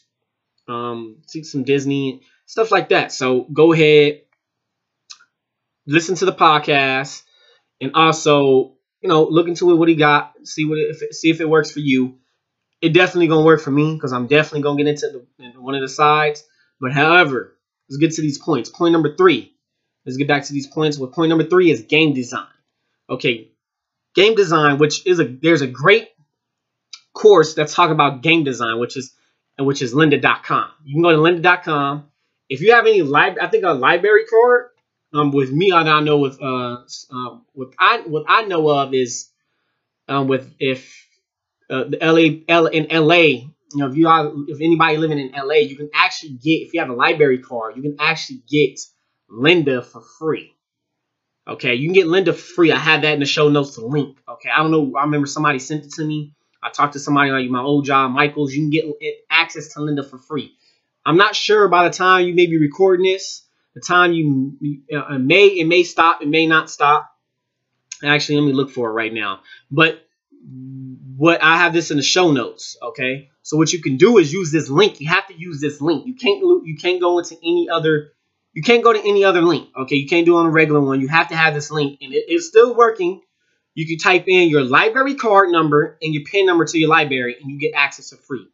um, 0.66 1.22
some 1.26 1.62
Disney 1.62 2.22
stuff 2.46 2.72
like 2.72 2.88
that. 2.88 3.12
So 3.12 3.42
go 3.52 3.72
ahead, 3.72 4.22
listen 5.86 6.16
to 6.16 6.24
the 6.24 6.32
podcast, 6.32 7.22
and 7.80 7.92
also 7.94 8.74
you 9.00 9.08
know 9.08 9.22
look 9.22 9.46
into 9.46 9.70
it 9.70 9.76
what 9.76 9.88
he 9.88 9.94
got, 9.94 10.34
see 10.42 10.64
what 10.64 10.78
if 10.78 11.00
it, 11.00 11.14
see 11.14 11.30
if 11.30 11.40
it 11.40 11.48
works 11.48 11.70
for 11.70 11.78
you. 11.78 12.18
It 12.80 12.92
definitely 12.92 13.28
gonna 13.28 13.44
work 13.44 13.60
for 13.60 13.70
me 13.70 13.94
because 13.94 14.12
I'm 14.12 14.26
definitely 14.26 14.62
gonna 14.62 14.78
get 14.78 14.86
into 14.86 15.26
the, 15.38 15.60
one 15.60 15.74
of 15.74 15.80
the 15.80 15.88
sides. 15.88 16.44
But 16.80 16.92
however, 16.92 17.56
let's 17.88 17.98
get 17.98 18.12
to 18.12 18.22
these 18.22 18.38
points. 18.38 18.70
Point 18.70 18.92
number 18.92 19.16
three 19.16 19.52
Let's 20.08 20.16
get 20.16 20.26
back 20.26 20.44
to 20.44 20.54
these 20.54 20.66
points. 20.66 20.98
Well, 20.98 21.10
point 21.10 21.28
number 21.28 21.44
three 21.44 21.70
is 21.70 21.82
game 21.82 22.14
design. 22.14 22.46
Okay, 23.10 23.50
game 24.14 24.34
design, 24.34 24.78
which 24.78 25.06
is 25.06 25.20
a 25.20 25.24
there's 25.24 25.60
a 25.60 25.66
great 25.66 26.08
course 27.12 27.52
that's 27.52 27.74
talking 27.74 27.92
about 27.92 28.22
game 28.22 28.42
design, 28.42 28.78
which 28.78 28.96
is 28.96 29.14
which 29.58 29.82
is 29.82 29.92
lynda.com. 29.92 30.70
You 30.82 30.94
can 30.94 31.02
go 31.02 31.10
to 31.10 31.18
lynda.com. 31.18 32.08
If 32.48 32.62
you 32.62 32.72
have 32.72 32.86
any 32.86 33.02
lib, 33.02 33.36
I 33.38 33.48
think 33.48 33.64
a 33.64 33.74
library 33.74 34.24
card. 34.24 34.70
Um, 35.12 35.30
with 35.30 35.52
me, 35.52 35.72
I 35.72 36.00
know 36.00 36.18
with 36.18 36.40
uh, 36.40 36.78
uh, 37.10 37.38
what 37.52 37.74
I 37.78 38.00
what 38.06 38.24
I 38.28 38.44
know 38.44 38.66
of 38.70 38.94
is 38.94 39.28
um, 40.08 40.26
with 40.26 40.54
if 40.58 41.06
uh, 41.70 41.84
the 41.84 41.98
LA, 42.00 42.42
L 42.48 42.66
in 42.66 42.86
LA, 42.90 43.14
you 43.14 43.52
know, 43.74 43.88
if 43.88 43.96
you 43.96 44.08
are 44.08 44.32
if 44.48 44.60
anybody 44.60 44.96
living 44.96 45.18
in 45.18 45.32
LA, 45.32 45.56
you 45.56 45.76
can 45.76 45.90
actually 45.94 46.32
get 46.32 46.62
if 46.62 46.72
you 46.72 46.80
have 46.80 46.88
a 46.88 46.94
library 46.94 47.38
card, 47.38 47.76
you 47.76 47.82
can 47.82 47.96
actually 47.98 48.42
get 48.48 48.80
Lynda 49.30 49.84
for 49.84 50.00
free. 50.18 50.54
Okay, 51.46 51.74
you 51.74 51.88
can 51.88 51.94
get 51.94 52.06
Lynda 52.06 52.34
free. 52.34 52.72
I 52.72 52.78
have 52.78 53.02
that 53.02 53.14
in 53.14 53.20
the 53.20 53.26
show 53.26 53.48
notes 53.48 53.74
to 53.74 53.86
link. 53.86 54.18
Okay, 54.28 54.50
I 54.54 54.58
don't 54.58 54.70
know. 54.70 54.92
I 54.96 55.04
remember 55.04 55.26
somebody 55.26 55.58
sent 55.58 55.84
it 55.84 55.92
to 55.92 56.04
me. 56.04 56.34
I 56.62 56.70
talked 56.70 56.94
to 56.94 56.98
somebody 56.98 57.30
like 57.30 57.48
my 57.48 57.60
old 57.60 57.84
job, 57.84 58.10
Michaels. 58.10 58.52
You 58.52 58.62
can 58.62 58.70
get 58.70 59.14
access 59.30 59.74
to 59.74 59.80
Lynda 59.80 60.08
for 60.08 60.18
free. 60.18 60.54
I'm 61.06 61.16
not 61.16 61.34
sure 61.34 61.68
by 61.68 61.88
the 61.88 61.94
time 61.94 62.26
you 62.26 62.34
may 62.34 62.46
be 62.46 62.58
recording 62.58 63.04
this, 63.04 63.46
the 63.74 63.80
time 63.80 64.12
you 64.12 64.56
uh, 64.92 65.14
it 65.14 65.20
may 65.20 65.46
it 65.46 65.66
may 65.66 65.84
stop, 65.84 66.22
it 66.22 66.28
may 66.28 66.46
not 66.46 66.70
stop. 66.70 67.10
Actually, 68.02 68.40
let 68.40 68.46
me 68.46 68.52
look 68.52 68.70
for 68.70 68.90
it 68.90 68.92
right 68.92 69.12
now. 69.12 69.40
But 69.70 70.07
what 71.16 71.42
I 71.42 71.56
have 71.56 71.72
this 71.72 71.90
in 71.90 71.96
the 71.96 72.02
show 72.02 72.30
notes. 72.30 72.76
Okay, 72.82 73.30
so 73.42 73.56
what 73.56 73.72
you 73.72 73.82
can 73.82 73.96
do 73.96 74.18
is 74.18 74.32
use 74.32 74.52
this 74.52 74.70
link. 74.70 75.00
You 75.00 75.08
have 75.08 75.26
to 75.28 75.34
use 75.34 75.60
this 75.60 75.80
link. 75.80 76.06
You 76.06 76.14
can't 76.14 76.40
you 76.40 76.76
can't 76.80 77.00
go 77.00 77.18
into 77.18 77.36
any 77.36 77.68
other 77.70 78.12
you 78.52 78.62
can't 78.62 78.82
go 78.82 78.92
to 78.92 78.98
any 78.98 79.24
other 79.24 79.42
link. 79.42 79.68
Okay, 79.76 79.96
you 79.96 80.08
can't 80.08 80.26
do 80.26 80.36
on 80.36 80.46
a 80.46 80.50
regular 80.50 80.80
one. 80.80 81.00
You 81.00 81.08
have 81.08 81.28
to 81.28 81.36
have 81.36 81.54
this 81.54 81.70
link, 81.70 81.98
and 82.00 82.12
it, 82.12 82.24
it's 82.28 82.48
still 82.48 82.74
working. 82.74 83.20
You 83.74 83.86
can 83.86 83.98
type 83.98 84.24
in 84.26 84.48
your 84.48 84.64
library 84.64 85.14
card 85.14 85.50
number 85.50 85.98
and 86.02 86.12
your 86.12 86.24
PIN 86.24 86.46
number 86.46 86.64
to 86.64 86.78
your 86.78 86.88
library, 86.88 87.36
and 87.40 87.50
you 87.50 87.58
get 87.58 87.74
access 87.76 88.10
for 88.10 88.16
free. 88.16 88.48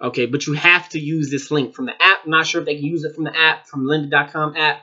Okay, 0.00 0.26
but 0.26 0.46
you 0.46 0.54
have 0.54 0.88
to 0.90 0.98
use 0.98 1.30
this 1.30 1.50
link 1.50 1.74
from 1.74 1.86
the 1.86 1.92
app. 1.92 2.20
I'm 2.24 2.30
not 2.30 2.46
sure 2.46 2.60
if 2.60 2.66
they 2.66 2.76
can 2.76 2.84
use 2.84 3.04
it 3.04 3.14
from 3.14 3.24
the 3.24 3.36
app, 3.36 3.66
from 3.66 3.84
lynda.com 3.84 4.56
app. 4.56 4.82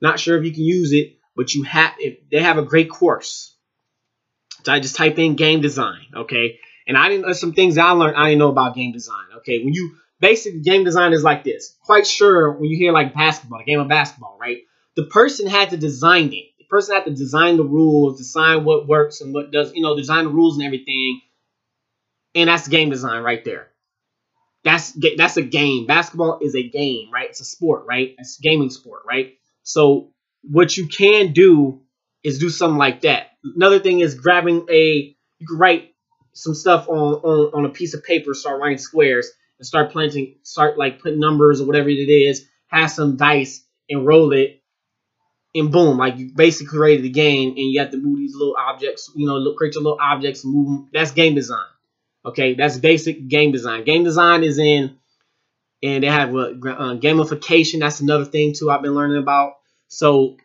Not 0.00 0.20
sure 0.20 0.36
if 0.38 0.44
you 0.44 0.52
can 0.52 0.64
use 0.64 0.92
it, 0.92 1.16
but 1.36 1.54
you 1.54 1.62
have. 1.64 1.94
If 1.98 2.18
they 2.30 2.40
have 2.40 2.58
a 2.58 2.62
great 2.62 2.90
course. 2.90 3.53
So 4.64 4.72
I 4.72 4.80
just 4.80 4.96
type 4.96 5.18
in 5.18 5.36
game 5.36 5.60
design. 5.60 6.06
Okay, 6.14 6.58
and 6.86 6.96
I 6.96 7.08
didn't. 7.08 7.34
some 7.34 7.52
things 7.52 7.78
I 7.78 7.90
learned. 7.90 8.16
I 8.16 8.24
didn't 8.30 8.38
know 8.38 8.50
about 8.50 8.74
game 8.74 8.92
design. 8.92 9.26
Okay, 9.38 9.64
when 9.64 9.74
you 9.74 9.96
basically 10.20 10.60
game 10.60 10.84
design 10.84 11.12
is 11.12 11.22
like 11.22 11.44
this. 11.44 11.76
Quite 11.84 12.06
sure 12.06 12.52
when 12.52 12.70
you 12.70 12.76
hear 12.76 12.92
like 12.92 13.14
basketball, 13.14 13.60
a 13.60 13.64
game 13.64 13.80
of 13.80 13.88
basketball, 13.88 14.38
right? 14.40 14.62
The 14.96 15.04
person 15.04 15.46
had 15.46 15.70
to 15.70 15.76
design 15.76 16.32
it. 16.32 16.46
The 16.58 16.64
person 16.64 16.94
had 16.94 17.04
to 17.04 17.10
design 17.10 17.56
the 17.56 17.64
rules, 17.64 18.18
design 18.18 18.64
what 18.64 18.86
works 18.88 19.20
and 19.20 19.34
what 19.34 19.50
does, 19.50 19.74
you 19.74 19.82
know, 19.82 19.96
design 19.96 20.24
the 20.24 20.30
rules 20.30 20.56
and 20.56 20.64
everything. 20.64 21.20
And 22.34 22.48
that's 22.48 22.68
game 22.68 22.90
design 22.90 23.22
right 23.22 23.44
there. 23.44 23.68
That's 24.64 24.96
that's 25.18 25.36
a 25.36 25.42
game. 25.42 25.86
Basketball 25.86 26.38
is 26.40 26.56
a 26.56 26.66
game, 26.66 27.10
right? 27.12 27.28
It's 27.28 27.40
a 27.40 27.44
sport, 27.44 27.84
right? 27.86 28.14
It's 28.18 28.38
a 28.38 28.42
gaming 28.42 28.70
sport, 28.70 29.02
right? 29.06 29.34
So 29.62 30.10
what 30.42 30.76
you 30.76 30.88
can 30.88 31.32
do 31.32 31.80
is 32.24 32.38
do 32.38 32.50
something 32.50 32.78
like 32.78 33.02
that. 33.02 33.28
Another 33.44 33.78
thing 33.78 34.00
is 34.00 34.14
grabbing 34.14 34.66
a 34.70 35.14
you 35.38 35.46
can 35.46 35.58
write 35.58 35.94
some 36.32 36.54
stuff 36.54 36.88
on, 36.88 36.96
on, 36.96 37.50
on 37.54 37.64
a 37.66 37.68
piece 37.68 37.94
of 37.94 38.02
paper, 38.02 38.34
start 38.34 38.60
writing 38.60 38.78
squares, 38.78 39.30
and 39.58 39.66
start 39.66 39.92
planting, 39.92 40.36
start 40.42 40.78
like 40.78 41.00
putting 41.00 41.20
numbers 41.20 41.60
or 41.60 41.66
whatever 41.66 41.88
it 41.88 41.92
is, 41.92 42.46
have 42.66 42.90
some 42.90 43.16
dice 43.16 43.64
and 43.88 44.06
roll 44.06 44.32
it, 44.32 44.62
and 45.54 45.70
boom, 45.70 45.98
like 45.98 46.16
you 46.16 46.32
basically 46.34 46.76
created 46.76 47.04
the 47.04 47.10
game, 47.10 47.50
and 47.50 47.58
you 47.58 47.80
have 47.80 47.90
to 47.90 47.96
move 47.96 48.18
these 48.18 48.34
little 48.34 48.56
objects, 48.58 49.10
you 49.14 49.26
know, 49.26 49.54
create 49.54 49.74
your 49.74 49.84
little 49.84 49.98
objects 50.00 50.44
move 50.44 50.66
them. 50.66 50.88
That's 50.92 51.12
game 51.12 51.34
design. 51.34 51.66
Okay, 52.26 52.54
that's 52.54 52.78
basic 52.78 53.28
game 53.28 53.52
design. 53.52 53.84
Game 53.84 54.02
design 54.02 54.42
is 54.42 54.58
in, 54.58 54.96
and 55.82 56.02
they 56.02 56.08
have 56.08 56.30
uh, 56.30 56.54
gamification. 56.98 57.80
That's 57.80 58.00
another 58.00 58.24
thing 58.24 58.54
too. 58.54 58.70
I've 58.70 58.82
been 58.82 58.94
learning 58.94 59.18
about. 59.18 59.54
So, 59.88 60.38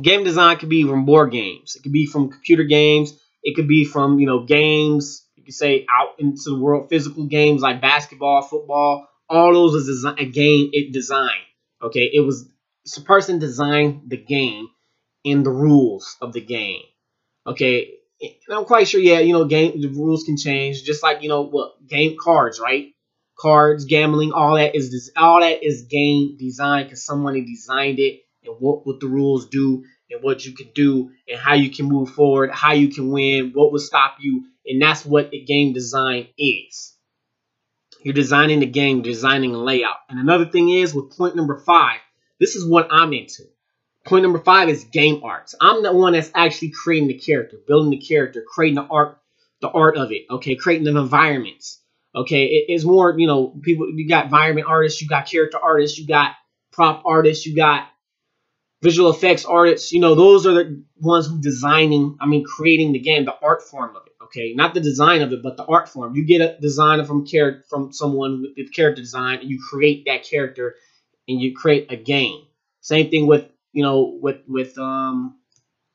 game 0.00 0.24
design 0.24 0.56
could 0.56 0.68
be 0.68 0.84
from 0.84 1.04
board 1.04 1.32
games. 1.32 1.76
It 1.76 1.82
could 1.82 1.92
be 1.92 2.06
from 2.06 2.30
computer 2.30 2.64
games. 2.64 3.18
It 3.42 3.54
could 3.54 3.68
be 3.68 3.84
from 3.84 4.18
you 4.18 4.26
know 4.26 4.44
games. 4.44 5.26
You 5.36 5.44
could 5.44 5.54
say 5.54 5.86
out 5.92 6.18
into 6.18 6.42
the 6.46 6.58
world, 6.58 6.88
physical 6.88 7.26
games 7.26 7.62
like 7.62 7.80
basketball, 7.80 8.42
football. 8.42 9.08
All 9.28 9.52
those 9.52 9.74
is 9.74 9.86
design, 9.86 10.16
a 10.18 10.26
game 10.26 10.70
it 10.72 10.92
design. 10.92 11.40
Okay, 11.82 12.10
it 12.12 12.20
was 12.20 12.48
a 12.96 13.00
person 13.00 13.38
designed 13.38 14.02
the 14.08 14.16
game 14.16 14.68
and 15.24 15.44
the 15.44 15.50
rules 15.50 16.16
of 16.20 16.32
the 16.32 16.40
game. 16.40 16.82
Okay, 17.46 17.94
and 18.20 18.32
I'm 18.50 18.64
quite 18.64 18.88
sure. 18.88 19.00
Yeah, 19.00 19.20
you 19.20 19.32
know, 19.32 19.44
game 19.44 19.80
the 19.80 19.88
rules 19.88 20.24
can 20.24 20.36
change, 20.36 20.82
just 20.84 21.02
like 21.02 21.22
you 21.22 21.28
know 21.28 21.42
what 21.42 21.86
game 21.86 22.16
cards, 22.20 22.60
right? 22.60 22.92
Cards, 23.38 23.84
gambling, 23.84 24.32
all 24.32 24.54
that 24.56 24.74
is 24.74 25.10
all 25.16 25.40
that 25.40 25.64
is 25.64 25.82
game 25.82 26.36
design 26.38 26.84
because 26.84 27.04
someone 27.04 27.34
designed 27.44 27.98
it 27.98 28.23
and 28.44 28.56
what 28.58 28.86
what 28.86 29.00
the 29.00 29.08
rules 29.08 29.48
do 29.48 29.84
and 30.10 30.22
what 30.22 30.44
you 30.44 30.52
can 30.52 30.70
do 30.74 31.10
and 31.28 31.38
how 31.38 31.54
you 31.54 31.70
can 31.70 31.86
move 31.86 32.10
forward, 32.10 32.50
how 32.50 32.72
you 32.72 32.88
can 32.88 33.10
win, 33.10 33.52
what 33.54 33.72
will 33.72 33.78
stop 33.78 34.16
you, 34.20 34.44
and 34.66 34.80
that's 34.80 35.04
what 35.04 35.32
a 35.32 35.44
game 35.44 35.72
design 35.72 36.28
is. 36.38 36.96
You're 38.02 38.14
designing 38.14 38.60
the 38.60 38.66
game, 38.66 39.00
designing 39.00 39.54
a 39.54 39.58
layout. 39.58 39.96
And 40.10 40.18
another 40.18 40.44
thing 40.44 40.68
is 40.68 40.94
with 40.94 41.16
point 41.16 41.36
number 41.36 41.56
five, 41.56 42.00
this 42.38 42.54
is 42.54 42.64
what 42.64 42.88
I'm 42.90 43.14
into. 43.14 43.44
Point 44.04 44.22
number 44.22 44.38
five 44.38 44.68
is 44.68 44.84
game 44.84 45.22
arts. 45.24 45.54
I'm 45.58 45.82
the 45.82 45.92
one 45.92 46.12
that's 46.12 46.30
actually 46.34 46.70
creating 46.70 47.08
the 47.08 47.18
character, 47.18 47.56
building 47.66 47.90
the 47.90 48.04
character, 48.04 48.44
creating 48.46 48.74
the 48.74 48.82
art, 48.82 49.18
the 49.62 49.70
art 49.70 49.96
of 49.96 50.12
it. 50.12 50.26
Okay, 50.30 50.56
creating 50.56 50.84
the 50.84 51.00
environments. 51.00 51.80
Okay, 52.14 52.44
it, 52.44 52.66
it's 52.68 52.84
more, 52.84 53.18
you 53.18 53.26
know, 53.26 53.48
people. 53.62 53.88
You 53.90 54.06
got 54.06 54.26
environment 54.26 54.66
artists, 54.68 55.00
you 55.00 55.08
got 55.08 55.26
character 55.26 55.58
artists, 55.60 55.98
you 55.98 56.06
got 56.06 56.34
prop 56.70 57.02
artists, 57.06 57.46
you 57.46 57.56
got 57.56 57.88
visual 58.84 59.10
effects 59.10 59.46
artists, 59.46 59.92
you 59.92 60.00
know, 60.00 60.14
those 60.14 60.46
are 60.46 60.54
the 60.54 60.84
ones 61.00 61.26
who 61.26 61.40
designing, 61.40 62.18
I 62.20 62.26
mean, 62.26 62.44
creating 62.44 62.92
the 62.92 63.00
game, 63.00 63.24
the 63.24 63.36
art 63.42 63.62
form 63.64 63.96
of 63.96 64.02
it. 64.06 64.12
Okay, 64.24 64.54
not 64.54 64.74
the 64.74 64.80
design 64.80 65.22
of 65.22 65.32
it, 65.32 65.42
but 65.42 65.56
the 65.56 65.64
art 65.64 65.88
form. 65.88 66.16
You 66.16 66.26
get 66.26 66.40
a 66.42 66.58
designer 66.60 67.04
from 67.04 67.26
character 67.26 67.64
from 67.70 67.92
someone 67.92 68.44
with 68.56 68.72
character 68.74 69.02
design, 69.02 69.40
and 69.40 69.50
you 69.50 69.60
create 69.70 70.04
that 70.06 70.24
character, 70.24 70.76
and 71.28 71.40
you 71.40 71.54
create 71.54 71.92
a 71.92 71.96
game. 71.96 72.42
Same 72.80 73.10
thing 73.10 73.26
with 73.26 73.46
you 73.72 73.82
know 73.84 74.18
with 74.22 74.40
with 74.48 74.76
um, 74.78 75.36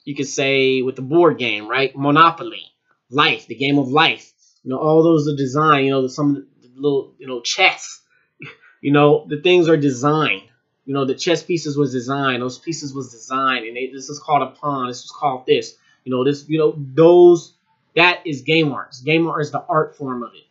you 0.05 0.15
could 0.15 0.27
say 0.27 0.81
with 0.81 0.96
the 0.98 1.03
board 1.03 1.38
game, 1.39 1.67
right? 1.67 1.96
Monopoly, 1.96 2.63
Life, 3.12 3.48
the 3.48 3.55
game 3.55 3.79
of 3.79 3.89
life. 3.89 4.34
You 4.63 4.72
know, 4.72 4.79
all 4.79 5.03
those 5.03 5.27
are 5.27 5.36
designed. 5.38 5.86
You 5.86 5.91
know, 5.91 6.08
some 6.08 6.36
of 6.38 6.43
the 6.62 6.69
little 6.75 7.15
you 7.19 7.27
know 7.27 7.41
chess. 7.41 8.01
You 8.81 8.93
know, 8.93 9.27
the 9.29 9.41
things 9.41 9.67
are 9.69 9.77
designed 9.77 10.43
you 10.89 10.96
know, 10.96 11.05
the 11.05 11.13
chess 11.13 11.43
pieces 11.43 11.77
was 11.77 11.91
designed. 11.91 12.41
Those 12.41 12.58
pieces 12.58 12.96
was 12.96 13.12
designed, 13.12 13.67
and 13.67 13.77
they, 13.77 13.91
this 13.93 14.10
is 14.10 14.17
called 14.17 14.41
a 14.41 14.48
pawn. 14.48 14.88
This 14.88 15.03
was 15.03 15.12
called 15.12 15.46
this. 15.46 15.75
You 16.03 16.12
know, 16.12 16.24
this. 16.24 16.50
You 16.50 16.58
know, 16.58 16.74
those. 16.75 17.53
That 17.96 18.25
is 18.25 18.41
game 18.41 18.72
art. 18.72 18.96
Game 19.05 19.27
art 19.27 19.43
is 19.43 19.51
the 19.51 19.63
art 19.63 19.96
form 19.96 20.24
of 20.24 20.31
it. 20.34 20.48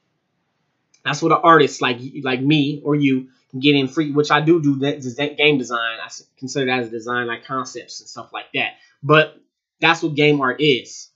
That's 1.05 1.21
what 1.23 1.33
an 1.33 1.41
artist 1.43 1.83
like 1.83 1.99
like 2.23 2.41
me 2.41 2.81
or 2.85 2.95
you 2.95 3.31
can 3.51 3.59
get 3.59 3.75
in 3.75 3.89
free, 3.89 4.13
which 4.13 4.31
I 4.31 4.41
do 4.41 4.63
do 4.63 4.77
that 4.77 5.37
game 5.37 5.59
design. 5.59 5.99
I 6.01 6.09
consider 6.37 6.67
that 6.67 6.85
as 6.85 6.91
design 6.91 7.27
like 7.27 7.45
concepts 7.45 7.99
and 7.99 8.09
stuff 8.09 8.33
like 8.33 8.53
that. 8.55 8.75
But 9.03 9.41
that's 9.81 10.05
what 10.05 10.15
game 10.15 10.41
art 10.41 10.61
is. 10.61 11.11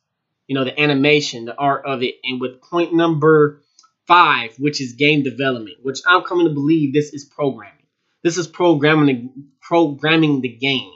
You 0.48 0.56
know, 0.56 0.64
the 0.64 0.80
animation, 0.80 1.44
the 1.44 1.54
art 1.54 1.86
of 1.86 2.02
it. 2.02 2.16
And 2.24 2.40
with 2.40 2.60
point 2.60 2.92
number 2.92 3.62
five, 4.08 4.56
which 4.58 4.80
is 4.80 4.94
game 4.94 5.22
development, 5.22 5.76
which 5.82 6.00
I'm 6.08 6.22
coming 6.22 6.48
to 6.48 6.52
believe 6.52 6.92
this 6.92 7.12
is 7.12 7.24
programming. 7.24 7.81
This 8.22 8.38
is 8.38 8.46
programming 8.46 9.50
programming 9.60 10.40
the 10.40 10.48
game. 10.48 10.92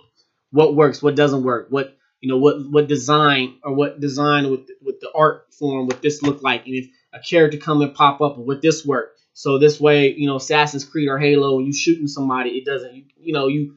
What 0.51 0.75
works, 0.75 1.03
what 1.03 1.17
doesn't 1.17 1.43
work, 1.43 1.67
what 1.71 1.97
you 2.21 2.29
know, 2.29 2.39
what 2.39 2.71
what 2.71 2.89
design 2.89 3.59
or 3.63 3.75
what 3.75 4.01
design 4.01 4.51
with 4.51 4.69
with 4.81 5.01
the 5.01 5.11
art 5.15 5.53
form 5.55 5.87
would 5.87 6.03
this 6.03 6.23
look 6.23 6.43
like, 6.43 6.67
and 6.67 6.75
if 6.75 6.89
a 7.13 7.19
character 7.19 7.59
come 7.59 7.83
and 7.83 7.95
pop 7.95 8.21
up, 8.21 8.39
would 8.39 8.63
this 8.63 8.85
work? 8.85 9.17
So 9.33 9.59
this 9.59 9.79
way, 9.79 10.15
you 10.15 10.27
know, 10.27 10.37
Assassin's 10.37 10.85
Creed 10.85 11.09
or 11.09 11.19
Halo, 11.19 11.59
you 11.59 11.73
shooting 11.73 12.09
somebody, 12.09 12.51
it 12.51 12.65
doesn't, 12.65 12.95
you, 12.95 13.05
you 13.17 13.33
know, 13.33 13.49
you 13.49 13.77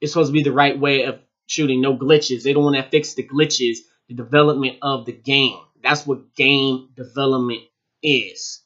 it's 0.00 0.12
supposed 0.12 0.30
to 0.30 0.32
be 0.32 0.42
the 0.42 0.52
right 0.52 0.78
way 0.78 1.04
of 1.04 1.20
shooting, 1.46 1.80
no 1.80 1.96
glitches. 1.96 2.42
They 2.42 2.52
don't 2.52 2.64
want 2.64 2.76
to 2.76 2.82
fix 2.82 3.14
the 3.14 3.22
glitches, 3.22 3.78
the 4.08 4.14
development 4.14 4.78
of 4.82 5.06
the 5.06 5.12
game. 5.12 5.58
That's 5.82 6.06
what 6.06 6.34
game 6.34 6.88
development 6.96 7.62
is. 8.02 8.62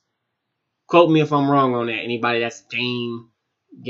Quote 0.87 1.11
me 1.11 1.21
if 1.21 1.33
I'm 1.33 1.51
wrong 1.51 1.75
on 1.75 1.87
that. 1.87 1.93
Anybody 2.03 2.41
that's 2.41 2.63
game 2.63 3.30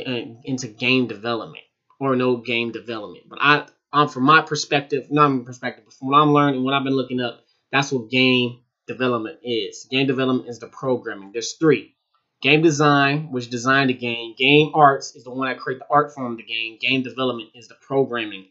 Uh, 0.07 0.37
into 0.45 0.69
game 0.69 1.09
development 1.09 1.65
or 1.99 2.15
no 2.15 2.37
game 2.37 2.71
development. 2.71 3.25
But 3.29 3.39
I, 3.41 3.67
I'm 3.93 4.09
from 4.09 4.25
my 4.25 4.43
perspective, 4.43 5.11
not 5.11 5.29
my 5.29 5.45
perspective, 5.45 5.85
but 5.85 5.95
from 5.95 6.09
what 6.09 6.19
I'm 6.19 6.33
learning, 6.33 6.63
what 6.63 6.75
I've 6.75 6.85
been 6.85 6.95
looking 6.95 7.21
up, 7.21 7.41
that's 7.73 7.91
what 7.91 8.11
game 8.11 8.61
development 8.87 9.41
is. 9.43 9.89
Game 9.91 10.07
development 10.07 10.49
is 10.49 10.59
the 10.59 10.69
programming. 10.69 11.33
There's 11.33 11.55
three. 11.55 11.97
Game 12.43 12.63
design, 12.63 13.33
which 13.33 13.51
design 13.51 13.89
the 13.89 13.95
game. 13.95 14.35
Game 14.37 14.71
arts 14.75 15.17
is 15.17 15.25
the 15.25 15.31
one 15.31 15.49
that 15.49 15.59
create 15.59 15.81
the 15.81 15.87
art 15.91 16.15
form 16.15 16.33
of 16.33 16.39
the 16.39 16.45
game. 16.45 16.79
Game 16.81 17.03
development 17.03 17.51
is 17.55 17.69
the 17.69 17.77
programming 17.81 18.47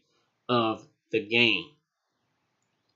of 0.48 0.86
the 1.10 1.26
game. 1.26 1.64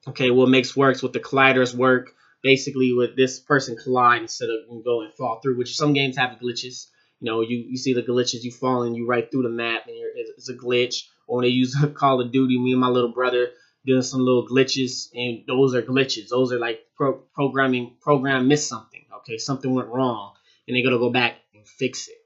Okay, 0.08 0.30
what 0.30 0.48
makes 0.48 0.76
works 0.76 1.02
with 1.02 1.12
the 1.12 1.20
colliders 1.20 1.74
work 1.74 2.14
basically 2.42 2.92
with 2.92 3.16
this 3.16 3.40
person 3.40 3.76
collide 3.76 4.22
instead 4.22 4.50
of 4.50 4.84
go 4.84 5.00
and 5.00 5.14
fall 5.14 5.40
through, 5.40 5.56
which 5.56 5.76
some 5.76 5.94
games 5.94 6.18
have 6.18 6.38
glitches. 6.38 6.88
You 7.20 7.30
know, 7.30 7.40
you, 7.40 7.58
you 7.58 7.76
see 7.76 7.94
the 7.94 8.02
glitches, 8.02 8.42
you 8.42 8.50
fall 8.50 8.82
and 8.82 8.96
you 8.96 9.06
right 9.06 9.30
through 9.30 9.44
the 9.44 9.48
map, 9.48 9.86
and 9.86 9.96
it's 10.36 10.48
a 10.48 10.54
glitch. 10.54 11.04
Or 11.26 11.36
when 11.36 11.44
they 11.44 11.50
use 11.50 11.76
Call 11.94 12.20
of 12.20 12.32
Duty, 12.32 12.58
me 12.58 12.72
and 12.72 12.80
my 12.80 12.88
little 12.88 13.12
brother 13.12 13.48
doing 13.86 14.02
some 14.02 14.20
little 14.20 14.46
glitches, 14.46 15.08
and 15.14 15.44
those 15.46 15.74
are 15.74 15.82
glitches. 15.82 16.28
Those 16.28 16.52
are 16.52 16.58
like 16.58 16.86
pro 16.96 17.14
programming. 17.34 17.96
Program 18.00 18.48
missed 18.48 18.68
something. 18.68 19.04
Okay, 19.18 19.38
something 19.38 19.72
went 19.72 19.88
wrong, 19.88 20.34
and 20.66 20.76
they're 20.76 20.84
gonna 20.84 20.98
go 20.98 21.10
back 21.10 21.36
and 21.54 21.66
fix 21.66 22.08
it. 22.08 22.16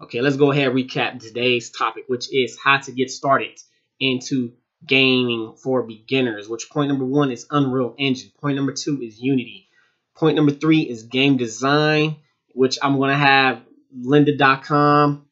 Okay, 0.00 0.20
let's 0.20 0.36
go 0.36 0.52
ahead 0.52 0.68
and 0.68 0.76
recap 0.76 1.20
today's 1.20 1.70
topic, 1.70 2.04
which 2.06 2.32
is 2.32 2.58
how 2.62 2.78
to 2.78 2.92
get 2.92 3.10
started 3.10 3.58
into 3.98 4.52
gaming 4.86 5.54
for 5.56 5.82
beginners. 5.82 6.48
Which 6.48 6.68
point 6.70 6.88
number 6.88 7.04
one 7.04 7.30
is 7.30 7.46
Unreal 7.50 7.94
Engine. 7.98 8.30
Point 8.40 8.56
number 8.56 8.72
two 8.72 9.00
is 9.02 9.20
Unity. 9.20 9.68
Point 10.14 10.36
number 10.36 10.52
three 10.52 10.82
is 10.82 11.04
game 11.04 11.36
design, 11.36 12.16
which 12.54 12.78
I'm 12.82 12.98
gonna 12.98 13.16
have 13.16 13.62
lynda.com 14.04 15.26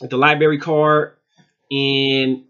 with 0.00 0.10
the 0.10 0.16
library 0.16 0.58
card 0.58 1.16
and 1.70 2.44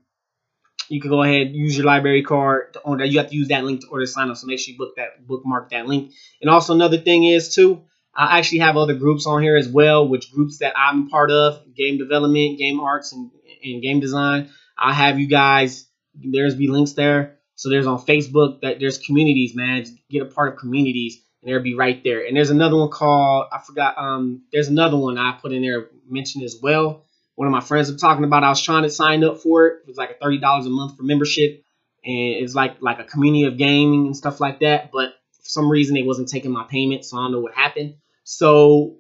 you 0.88 1.00
can 1.00 1.10
go 1.10 1.22
ahead 1.22 1.54
use 1.54 1.76
your 1.76 1.86
library 1.86 2.22
card 2.22 2.72
to 2.72 2.80
order. 2.80 3.04
You 3.04 3.18
have 3.18 3.30
to 3.30 3.36
use 3.36 3.48
that 3.48 3.64
link 3.64 3.82
to 3.82 3.86
order 3.88 4.06
sign 4.06 4.28
up. 4.28 4.36
So 4.36 4.46
make 4.46 4.58
sure 4.58 4.72
you 4.72 4.78
book 4.78 4.96
that 4.96 5.26
bookmark 5.26 5.70
that 5.70 5.86
link. 5.86 6.12
And 6.40 6.50
also 6.50 6.74
another 6.74 6.98
thing 6.98 7.24
is 7.24 7.54
too, 7.54 7.82
I 8.14 8.38
actually 8.38 8.58
have 8.58 8.76
other 8.76 8.94
groups 8.94 9.26
on 9.26 9.40
here 9.42 9.56
as 9.56 9.68
well, 9.68 10.08
which 10.08 10.32
groups 10.32 10.58
that 10.58 10.74
I'm 10.76 11.08
part 11.08 11.30
of, 11.30 11.74
game 11.76 11.96
development, 11.96 12.58
game 12.58 12.80
arts, 12.80 13.12
and, 13.12 13.30
and 13.62 13.80
game 13.80 14.00
design. 14.00 14.50
I 14.76 14.92
have 14.92 15.20
you 15.20 15.28
guys. 15.28 15.86
There's 16.14 16.56
be 16.56 16.66
links 16.66 16.92
there. 16.92 17.38
So 17.54 17.68
there's 17.68 17.86
on 17.86 17.98
Facebook 17.98 18.62
that 18.62 18.80
there's 18.80 18.98
communities, 18.98 19.54
man. 19.54 19.84
Get 20.10 20.22
a 20.22 20.26
part 20.26 20.52
of 20.52 20.58
communities 20.58 21.20
and 21.42 21.50
it'll 21.50 21.62
be 21.62 21.74
right 21.74 22.02
there. 22.04 22.26
And 22.26 22.36
there's 22.36 22.50
another 22.50 22.76
one 22.76 22.90
called 22.90 23.46
I 23.52 23.58
forgot. 23.58 23.96
Um, 23.96 24.42
there's 24.52 24.68
another 24.68 24.96
one 24.96 25.18
I 25.18 25.32
put 25.40 25.52
in 25.52 25.62
there 25.62 25.88
mentioned 26.08 26.44
as 26.44 26.58
well. 26.62 27.04
One 27.34 27.46
of 27.46 27.52
my 27.52 27.60
friends 27.60 27.90
was 27.90 28.00
talking 28.00 28.24
about. 28.24 28.44
I 28.44 28.50
was 28.50 28.62
trying 28.62 28.82
to 28.82 28.90
sign 28.90 29.24
up 29.24 29.40
for 29.40 29.66
it. 29.66 29.80
It 29.82 29.88
was 29.88 29.96
like 29.96 30.10
a 30.10 30.14
thirty 30.14 30.38
dollars 30.38 30.66
a 30.66 30.70
month 30.70 30.96
for 30.96 31.02
membership, 31.02 31.64
and 32.04 32.44
it's 32.44 32.54
like 32.54 32.82
like 32.82 32.98
a 32.98 33.04
community 33.04 33.44
of 33.44 33.56
gaming 33.56 34.06
and 34.06 34.16
stuff 34.16 34.40
like 34.40 34.60
that. 34.60 34.90
But 34.92 35.14
for 35.32 35.48
some 35.48 35.70
reason, 35.70 35.96
it 35.96 36.06
wasn't 36.06 36.28
taking 36.28 36.50
my 36.50 36.64
payment, 36.64 37.04
so 37.04 37.16
I 37.16 37.22
don't 37.22 37.32
know 37.32 37.40
what 37.40 37.54
happened. 37.54 37.94
So 38.24 38.96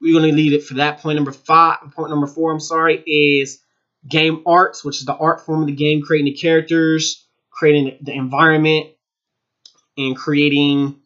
we're 0.00 0.18
gonna 0.18 0.32
leave 0.32 0.52
it 0.52 0.64
for 0.64 0.74
that. 0.74 0.98
Point 0.98 1.16
number 1.16 1.32
five. 1.32 1.78
Point 1.94 2.10
number 2.10 2.26
four. 2.26 2.50
I'm 2.50 2.60
sorry 2.60 3.02
is 3.06 3.60
game 4.08 4.42
arts, 4.46 4.84
which 4.84 4.98
is 4.98 5.04
the 5.04 5.14
art 5.14 5.46
form 5.46 5.60
of 5.60 5.66
the 5.66 5.72
game, 5.72 6.02
creating 6.02 6.32
the 6.32 6.38
characters, 6.38 7.24
creating 7.50 7.98
the 8.02 8.12
environment, 8.12 8.86
and 9.96 10.16
creating 10.16 11.00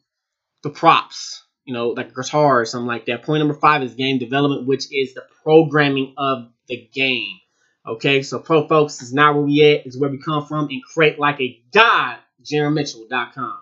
the 0.62 0.70
props, 0.70 1.44
you 1.64 1.74
know, 1.74 1.90
like 1.90 2.10
a 2.10 2.14
guitar 2.14 2.60
or 2.60 2.64
something 2.64 2.86
like 2.86 3.06
that. 3.06 3.22
Point 3.22 3.40
number 3.40 3.54
five 3.54 3.82
is 3.82 3.94
game 3.94 4.18
development, 4.18 4.66
which 4.66 4.92
is 4.92 5.14
the 5.14 5.22
programming 5.42 6.14
of 6.16 6.48
the 6.68 6.88
game. 6.92 7.38
Okay, 7.86 8.22
so 8.22 8.38
pro 8.38 8.68
folks 8.68 9.00
is 9.02 9.12
not 9.12 9.34
where 9.34 9.44
we 9.44 9.64
at, 9.64 9.86
is 9.86 9.98
where 9.98 10.10
we 10.10 10.18
come 10.22 10.46
from, 10.46 10.68
and 10.68 10.82
create 10.84 11.18
like 11.18 11.40
a 11.40 11.60
god, 11.72 12.18
JaronMitchell.com. 12.44 13.58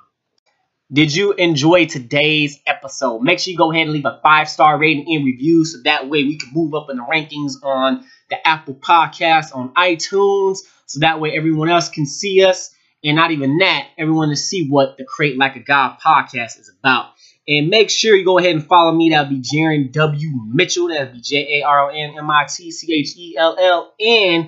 Did 0.90 1.14
you 1.14 1.34
enjoy 1.34 1.84
today's 1.84 2.58
episode? 2.66 3.20
Make 3.20 3.38
sure 3.38 3.52
you 3.52 3.58
go 3.58 3.70
ahead 3.70 3.82
and 3.82 3.92
leave 3.92 4.06
a 4.06 4.20
five 4.22 4.48
star 4.48 4.78
rating 4.78 5.04
and 5.14 5.24
review 5.24 5.64
so 5.66 5.82
that 5.84 6.08
way 6.08 6.24
we 6.24 6.38
can 6.38 6.50
move 6.54 6.74
up 6.74 6.88
in 6.90 6.96
the 6.96 7.02
rankings 7.02 7.62
on 7.62 8.06
the 8.30 8.48
Apple 8.48 8.74
Podcast, 8.74 9.54
on 9.54 9.74
iTunes, 9.74 10.60
so 10.86 11.00
that 11.00 11.20
way 11.20 11.36
everyone 11.36 11.68
else 11.68 11.90
can 11.90 12.06
see 12.06 12.42
us. 12.42 12.74
And 13.04 13.16
not 13.16 13.30
even 13.30 13.58
that, 13.58 13.88
everyone 13.96 14.30
to 14.30 14.36
see 14.36 14.68
what 14.68 14.96
the 14.96 15.04
Create 15.04 15.38
Like 15.38 15.56
a 15.56 15.60
God 15.60 15.98
podcast 16.04 16.58
is 16.58 16.70
about. 16.78 17.12
And 17.46 17.68
make 17.68 17.90
sure 17.90 18.16
you 18.16 18.24
go 18.24 18.38
ahead 18.38 18.54
and 18.54 18.66
follow 18.66 18.92
me. 18.92 19.10
That'll 19.10 19.30
be 19.30 19.40
Jaron 19.40 19.92
W. 19.92 20.30
Mitchell. 20.46 20.88
That'll 20.88 21.14
be 21.14 21.20
J 21.20 21.60
A 21.60 21.66
R 21.66 21.90
O 21.90 21.94
N 21.94 22.14
M 22.18 22.30
I 22.30 22.46
T 22.48 22.70
C 22.70 22.92
H 22.92 23.16
E 23.16 23.36
L 23.38 23.56
L. 23.58 23.94
And 24.00 24.46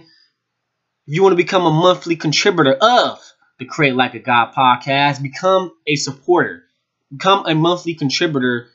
if 1.07 1.14
you 1.14 1.23
want 1.23 1.33
to 1.33 1.37
become 1.37 1.64
a 1.64 1.71
monthly 1.71 2.16
contributor 2.16 2.75
of 2.75 3.21
the 3.61 3.66
Create 3.66 3.95
Like 3.95 4.14
a 4.14 4.19
God 4.19 4.52
podcast. 4.52 5.23
Become 5.23 5.73
a 5.87 5.95
supporter. 5.95 6.64
Become 7.12 7.47
a 7.47 7.54
monthly 7.54 7.95
contributor 7.95 8.69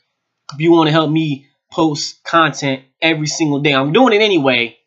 if 0.54 0.60
you 0.60 0.72
want 0.72 0.88
to 0.88 0.92
help 0.92 1.12
me 1.12 1.48
post 1.72 2.24
content 2.24 2.84
every 3.02 3.28
single 3.28 3.60
day. 3.60 3.74
I'm 3.74 3.92
doing 3.92 4.14
it 4.14 4.22
anyway, 4.24 4.78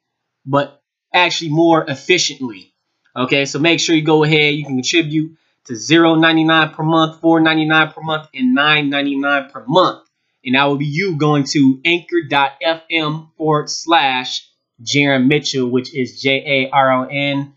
but 0.46 0.80
actually 1.12 1.50
more 1.50 1.84
efficiently. 1.84 2.72
Okay, 3.18 3.46
so 3.46 3.58
make 3.58 3.80
sure 3.80 3.96
you 3.96 4.02
go 4.02 4.22
ahead. 4.22 4.54
You 4.54 4.64
can 4.64 4.76
contribute 4.76 5.36
to 5.64 5.72
0.99 5.72 6.72
per 6.72 6.84
month, 6.84 7.20
$4.99 7.20 7.92
per 7.92 8.00
month, 8.00 8.28
and 8.32 8.56
$9.99 8.56 9.52
per 9.52 9.64
month. 9.66 10.08
And 10.44 10.54
that 10.54 10.64
will 10.66 10.76
be 10.76 10.86
you 10.86 11.16
going 11.16 11.42
to 11.44 11.80
anchor.fm 11.84 13.30
forward 13.36 13.68
slash 13.68 14.48
Jaron 14.80 15.26
Mitchell, 15.26 15.68
which 15.68 15.92
is 15.92 16.20
J 16.20 16.44
A 16.46 16.70
R 16.70 17.02
O 17.02 17.08
N 17.10 17.54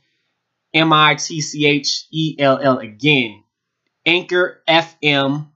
M 0.73 0.93
I 0.93 1.13
T 1.15 1.41
C 1.41 1.67
H 1.67 2.05
E 2.11 2.35
L 2.39 2.57
L 2.59 2.79
again. 2.79 3.43
Anchor 4.03 4.63
FM, 4.67 5.47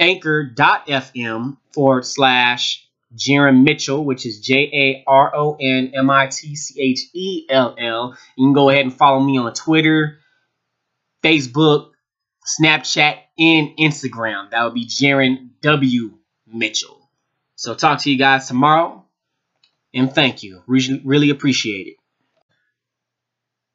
anchor.fm 0.00 1.58
forward 1.74 2.06
slash 2.06 2.88
Jaron 3.16 3.64
Mitchell, 3.64 4.04
which 4.04 4.26
is 4.26 4.40
J 4.40 4.70
A 4.72 5.04
R 5.06 5.34
O 5.34 5.56
N 5.60 5.92
M 5.94 6.10
I 6.10 6.26
T 6.26 6.56
C 6.56 6.80
H 6.80 7.00
E 7.12 7.46
L 7.48 7.74
L. 7.78 8.16
You 8.36 8.46
can 8.46 8.52
go 8.52 8.70
ahead 8.70 8.82
and 8.82 8.94
follow 8.94 9.20
me 9.20 9.38
on 9.38 9.52
Twitter, 9.54 10.18
Facebook, 11.22 11.92
Snapchat, 12.46 13.18
and 13.38 13.76
Instagram. 13.78 14.50
That 14.50 14.64
would 14.64 14.74
be 14.74 14.86
Jaron 14.86 15.50
W. 15.60 16.18
Mitchell. 16.46 17.08
So 17.56 17.74
talk 17.74 18.00
to 18.00 18.10
you 18.10 18.18
guys 18.18 18.48
tomorrow, 18.48 19.04
and 19.92 20.12
thank 20.12 20.42
you. 20.42 20.62
Really, 20.66 21.30
appreciate 21.30 21.86
it. 21.86 21.96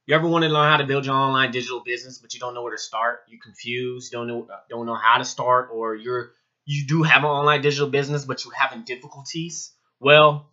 You 0.06 0.16
ever 0.16 0.28
want 0.28 0.44
to 0.44 0.50
learn 0.50 0.70
how 0.70 0.78
to 0.78 0.86
build 0.86 1.06
your 1.06 1.16
online 1.16 1.52
digital 1.52 1.82
business, 1.82 2.18
but 2.18 2.34
you 2.34 2.40
don't 2.40 2.54
know 2.54 2.64
where 2.64 2.76
to 2.76 2.82
start? 2.82 3.22
You're 3.28 3.42
confused, 3.42 4.12
don't 4.12 4.28
know 4.28 4.48
don't 4.70 4.86
know 4.86 4.96
how 4.96 5.18
to 5.20 5.26
start, 5.26 5.70
or 5.72 5.96
you're 5.96 6.34
you 6.70 6.86
do 6.86 7.02
have 7.02 7.24
an 7.24 7.30
online 7.30 7.62
digital 7.62 7.90
business, 7.90 8.26
but 8.26 8.46
you're 8.46 8.54
having 8.54 8.84
difficulties? 8.84 9.74
Well, 10.00 10.52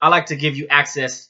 I 0.00 0.08
like 0.08 0.26
to 0.26 0.36
give 0.36 0.56
you 0.56 0.66
access 0.70 1.28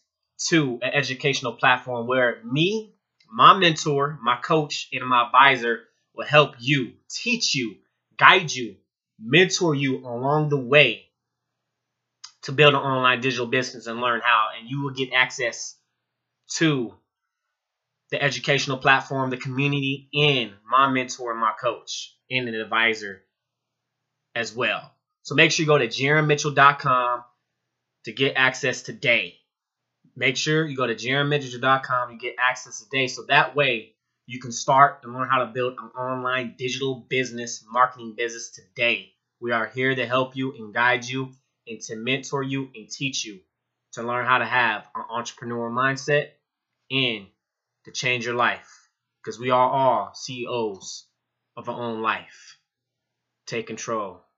to 0.50 0.78
an 0.82 0.92
educational 0.94 1.54
platform 1.54 2.06
where 2.06 2.40
me, 2.44 2.94
my 3.28 3.58
mentor, 3.58 4.20
my 4.22 4.36
coach, 4.36 4.88
and 4.92 5.04
my 5.04 5.26
advisor 5.26 5.80
will 6.14 6.26
help 6.26 6.54
you, 6.60 6.92
teach 7.10 7.56
you, 7.56 7.74
guide 8.16 8.52
you, 8.52 8.76
mentor 9.18 9.74
you 9.74 10.06
along 10.06 10.48
the 10.48 10.60
way 10.60 11.06
to 12.42 12.52
build 12.52 12.74
an 12.74 12.80
online 12.80 13.20
digital 13.20 13.46
business 13.46 13.88
and 13.88 14.00
learn 14.00 14.20
how. 14.22 14.46
And 14.56 14.70
you 14.70 14.82
will 14.82 14.94
get 14.94 15.12
access 15.12 15.74
to 16.54 16.94
the 18.12 18.22
educational 18.22 18.78
platform, 18.78 19.30
the 19.30 19.36
community, 19.36 20.08
and 20.14 20.52
my 20.70 20.88
mentor 20.88 21.34
my 21.34 21.52
coach 21.60 22.14
and 22.30 22.48
an 22.48 22.54
advisor 22.54 23.24
as 24.34 24.54
well. 24.54 24.92
So 25.22 25.34
make 25.34 25.52
sure 25.52 25.64
you 25.64 25.66
go 25.66 25.78
to 25.78 25.88
jaronmitchell.com 25.88 27.24
to 28.04 28.12
get 28.12 28.34
access 28.36 28.82
today. 28.82 29.36
Make 30.16 30.36
sure 30.36 30.66
you 30.66 30.76
go 30.76 30.86
to 30.86 30.94
jaronmitchell.com 30.94 32.10
and 32.10 32.20
get 32.20 32.36
access 32.38 32.80
today 32.80 33.06
so 33.06 33.22
that 33.28 33.54
way 33.54 33.94
you 34.26 34.40
can 34.40 34.52
start 34.52 35.00
and 35.02 35.12
learn 35.12 35.28
how 35.28 35.40
to 35.40 35.46
build 35.46 35.74
an 35.78 35.90
online 35.98 36.54
digital 36.56 37.06
business, 37.08 37.64
marketing 37.70 38.14
business 38.16 38.50
today. 38.50 39.12
We 39.40 39.52
are 39.52 39.66
here 39.66 39.94
to 39.94 40.06
help 40.06 40.36
you 40.36 40.54
and 40.54 40.72
guide 40.72 41.04
you 41.04 41.32
and 41.66 41.80
to 41.82 41.96
mentor 41.96 42.42
you 42.42 42.70
and 42.74 42.88
teach 42.88 43.24
you 43.24 43.40
to 43.92 44.02
learn 44.02 44.26
how 44.26 44.38
to 44.38 44.44
have 44.44 44.86
an 44.94 45.04
entrepreneurial 45.10 45.72
mindset 45.72 46.28
and 46.90 47.26
to 47.84 47.92
change 47.92 48.24
your 48.24 48.34
life 48.34 48.88
because 49.22 49.38
we 49.38 49.50
are 49.50 49.70
all 49.70 50.14
CEOs 50.14 51.06
of 51.56 51.68
our 51.68 51.80
own 51.80 52.02
life. 52.02 52.59
Take 53.50 53.66
control. 53.66 54.29